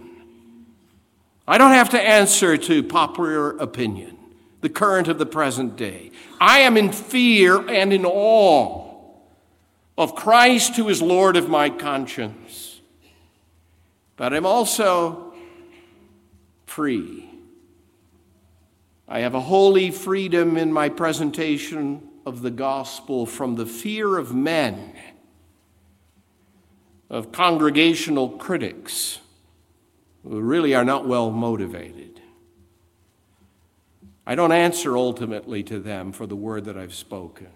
I 1.47 1.57
don't 1.57 1.71
have 1.71 1.89
to 1.89 2.01
answer 2.01 2.57
to 2.57 2.83
popular 2.83 3.51
opinion, 3.57 4.17
the 4.61 4.69
current 4.69 5.07
of 5.07 5.17
the 5.17 5.25
present 5.25 5.75
day. 5.75 6.11
I 6.39 6.59
am 6.59 6.77
in 6.77 6.91
fear 6.91 7.67
and 7.69 7.93
in 7.93 8.05
awe 8.05 8.91
of 9.97 10.15
Christ 10.15 10.75
who 10.75 10.89
is 10.89 11.01
Lord 11.01 11.35
of 11.35 11.49
my 11.49 11.69
conscience. 11.69 12.81
But 14.17 14.33
I'm 14.33 14.45
also 14.45 15.33
free 16.65 17.30
I 19.11 19.19
have 19.19 19.35
a 19.35 19.41
holy 19.41 19.91
freedom 19.91 20.55
in 20.55 20.71
my 20.71 20.87
presentation 20.87 22.01
of 22.25 22.41
the 22.41 22.49
gospel 22.49 23.25
from 23.25 23.55
the 23.55 23.65
fear 23.65 24.17
of 24.17 24.33
men, 24.33 24.93
of 27.09 27.33
congregational 27.33 28.29
critics 28.29 29.19
who 30.23 30.39
really 30.39 30.73
are 30.73 30.85
not 30.85 31.05
well 31.05 31.29
motivated. 31.29 32.21
I 34.25 34.35
don't 34.35 34.53
answer 34.53 34.95
ultimately 34.95 35.61
to 35.63 35.81
them 35.81 36.13
for 36.13 36.25
the 36.25 36.37
word 36.37 36.63
that 36.63 36.77
I've 36.77 36.95
spoken. 36.95 37.49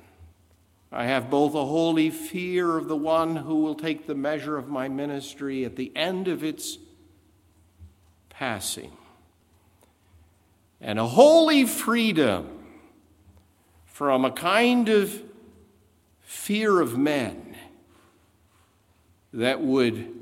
I 0.92 1.06
have 1.06 1.30
both 1.30 1.56
a 1.56 1.66
holy 1.66 2.10
fear 2.10 2.76
of 2.76 2.90
the 2.90 2.98
one 2.98 3.38
who 3.38 3.62
will 3.62 3.76
take 3.76 4.08
the 4.08 4.14
measure 4.14 4.58
of 4.58 4.68
my 4.68 4.90
ministry 4.90 5.64
at 5.64 5.78
the 5.78 5.96
end 5.96 6.28
of 6.28 6.44
its 6.44 6.78
passing 8.28 8.92
and 10.86 11.00
a 11.00 11.08
holy 11.08 11.66
freedom 11.66 12.48
from 13.88 14.24
a 14.24 14.30
kind 14.30 14.88
of 14.88 15.24
fear 16.22 16.80
of 16.80 16.96
men 16.96 17.56
that 19.34 19.60
would 19.62 20.14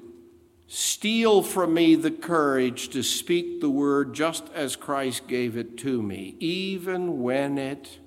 steal 0.67 1.43
from 1.43 1.73
me 1.73 1.95
the 1.95 2.10
courage 2.10 2.88
to 2.88 3.04
speak 3.04 3.60
the 3.60 3.69
word 3.69 4.13
just 4.13 4.45
as 4.54 4.78
Christ 4.78 5.28
gave 5.28 5.58
it 5.58 5.78
to 5.80 6.02
me, 6.02 6.38
even 6.39 7.21
when 7.21 7.58
it 7.58 7.99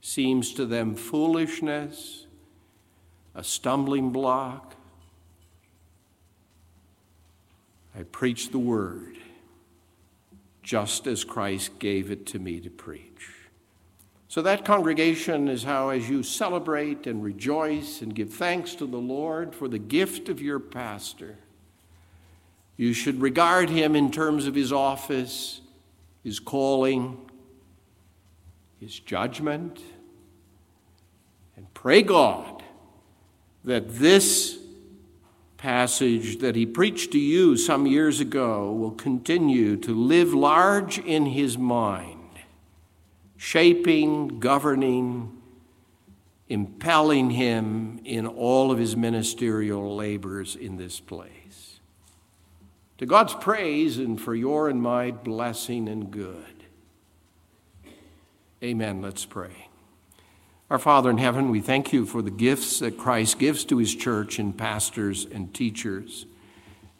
seems 0.00 0.54
to 0.54 0.64
them 0.64 0.94
foolishness, 0.94 2.24
a 3.34 3.44
stumbling 3.44 4.12
block. 4.12 4.76
I 7.94 8.04
preach 8.04 8.48
the 8.50 8.58
word 8.58 9.18
just 10.68 11.06
as 11.06 11.24
Christ 11.24 11.78
gave 11.78 12.10
it 12.10 12.26
to 12.26 12.38
me 12.38 12.60
to 12.60 12.68
preach. 12.68 13.30
So, 14.28 14.42
that 14.42 14.66
congregation 14.66 15.48
is 15.48 15.62
how, 15.62 15.88
as 15.88 16.10
you 16.10 16.22
celebrate 16.22 17.06
and 17.06 17.24
rejoice 17.24 18.02
and 18.02 18.14
give 18.14 18.34
thanks 18.34 18.74
to 18.74 18.84
the 18.84 18.98
Lord 18.98 19.54
for 19.54 19.66
the 19.66 19.78
gift 19.78 20.28
of 20.28 20.42
your 20.42 20.60
pastor, 20.60 21.38
you 22.76 22.92
should 22.92 23.22
regard 23.22 23.70
him 23.70 23.96
in 23.96 24.10
terms 24.10 24.46
of 24.46 24.54
his 24.54 24.70
office, 24.70 25.62
his 26.22 26.38
calling, 26.38 27.16
his 28.78 29.00
judgment, 29.00 29.80
and 31.56 31.72
pray 31.72 32.02
God 32.02 32.62
that 33.64 33.88
this 33.88 34.58
passage 35.58 36.38
that 36.38 36.54
he 36.54 36.64
preached 36.64 37.12
to 37.12 37.18
you 37.18 37.56
some 37.56 37.86
years 37.86 38.20
ago 38.20 38.72
will 38.72 38.92
continue 38.92 39.76
to 39.76 39.92
live 39.92 40.32
large 40.32 40.98
in 40.98 41.26
his 41.26 41.58
mind, 41.58 42.38
shaping, 43.36 44.38
governing, 44.38 45.36
impelling 46.48 47.30
him 47.30 48.00
in 48.04 48.26
all 48.26 48.70
of 48.70 48.78
his 48.78 48.96
ministerial 48.96 49.94
labors 49.94 50.56
in 50.56 50.76
this 50.76 51.00
place. 51.00 51.80
To 52.98 53.06
God's 53.06 53.34
praise 53.34 53.98
and 53.98 54.20
for 54.20 54.34
your 54.34 54.68
and 54.68 54.80
my 54.80 55.10
blessing 55.10 55.88
and 55.88 56.10
good. 56.10 56.64
Amen. 58.62 59.02
Let's 59.02 59.24
pray. 59.24 59.67
Our 60.70 60.78
Father 60.78 61.08
in 61.08 61.16
heaven, 61.16 61.48
we 61.48 61.60
thank 61.60 61.94
you 61.94 62.04
for 62.04 62.20
the 62.20 62.30
gifts 62.30 62.80
that 62.80 62.98
Christ 62.98 63.38
gives 63.38 63.64
to 63.64 63.78
his 63.78 63.94
church 63.94 64.38
in 64.38 64.52
pastors 64.52 65.24
and 65.24 65.54
teachers. 65.54 66.26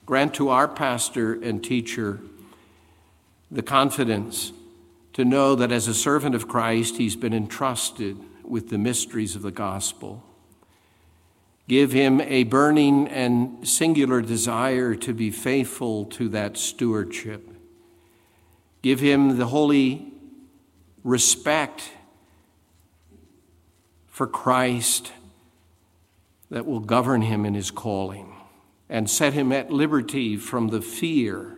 Grant 0.06 0.32
to 0.34 0.48
our 0.48 0.66
pastor 0.66 1.34
and 1.34 1.62
teacher 1.62 2.18
the 3.50 3.62
confidence 3.62 4.52
to 5.12 5.22
know 5.22 5.54
that 5.54 5.70
as 5.70 5.86
a 5.86 5.92
servant 5.92 6.34
of 6.34 6.48
Christ, 6.48 6.96
he's 6.96 7.14
been 7.14 7.34
entrusted 7.34 8.16
with 8.42 8.70
the 8.70 8.78
mysteries 8.78 9.36
of 9.36 9.42
the 9.42 9.50
gospel. 9.50 10.22
Give 11.68 11.92
him 11.92 12.22
a 12.22 12.44
burning 12.44 13.06
and 13.08 13.68
singular 13.68 14.22
desire 14.22 14.94
to 14.94 15.12
be 15.12 15.30
faithful 15.30 16.06
to 16.06 16.30
that 16.30 16.56
stewardship. 16.56 17.46
Give 18.80 19.00
him 19.00 19.36
the 19.36 19.48
holy 19.48 20.10
respect 21.04 21.90
for 24.18 24.26
Christ 24.26 25.12
that 26.50 26.66
will 26.66 26.80
govern 26.80 27.22
him 27.22 27.46
in 27.46 27.54
his 27.54 27.70
calling 27.70 28.34
and 28.88 29.08
set 29.08 29.32
him 29.32 29.52
at 29.52 29.70
liberty 29.70 30.36
from 30.36 30.68
the 30.68 30.82
fear 30.82 31.56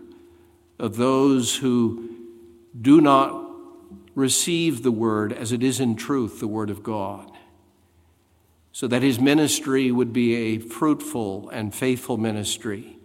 of 0.78 0.98
those 0.98 1.56
who 1.56 2.18
do 2.78 3.00
not 3.00 3.46
receive 4.14 4.82
the 4.82 4.92
word 4.92 5.32
as 5.32 5.52
it 5.52 5.62
is 5.62 5.80
in 5.80 5.96
truth, 5.96 6.38
the 6.38 6.46
word 6.46 6.68
of 6.68 6.82
God, 6.82 7.32
so 8.72 8.86
that 8.86 9.00
his 9.00 9.18
ministry 9.18 9.90
would 9.90 10.12
be 10.12 10.34
a 10.34 10.58
fruitful 10.58 11.48
and 11.48 11.74
faithful 11.74 12.18
ministry 12.18 12.98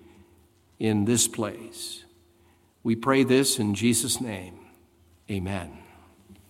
in 0.79 1.05
this 1.05 1.29
place. 1.29 2.03
We 2.83 2.97
pray 2.97 3.23
this 3.23 3.57
in 3.57 3.73
Jesus' 3.73 4.19
name. 4.19 4.59
Amen. 5.31 5.84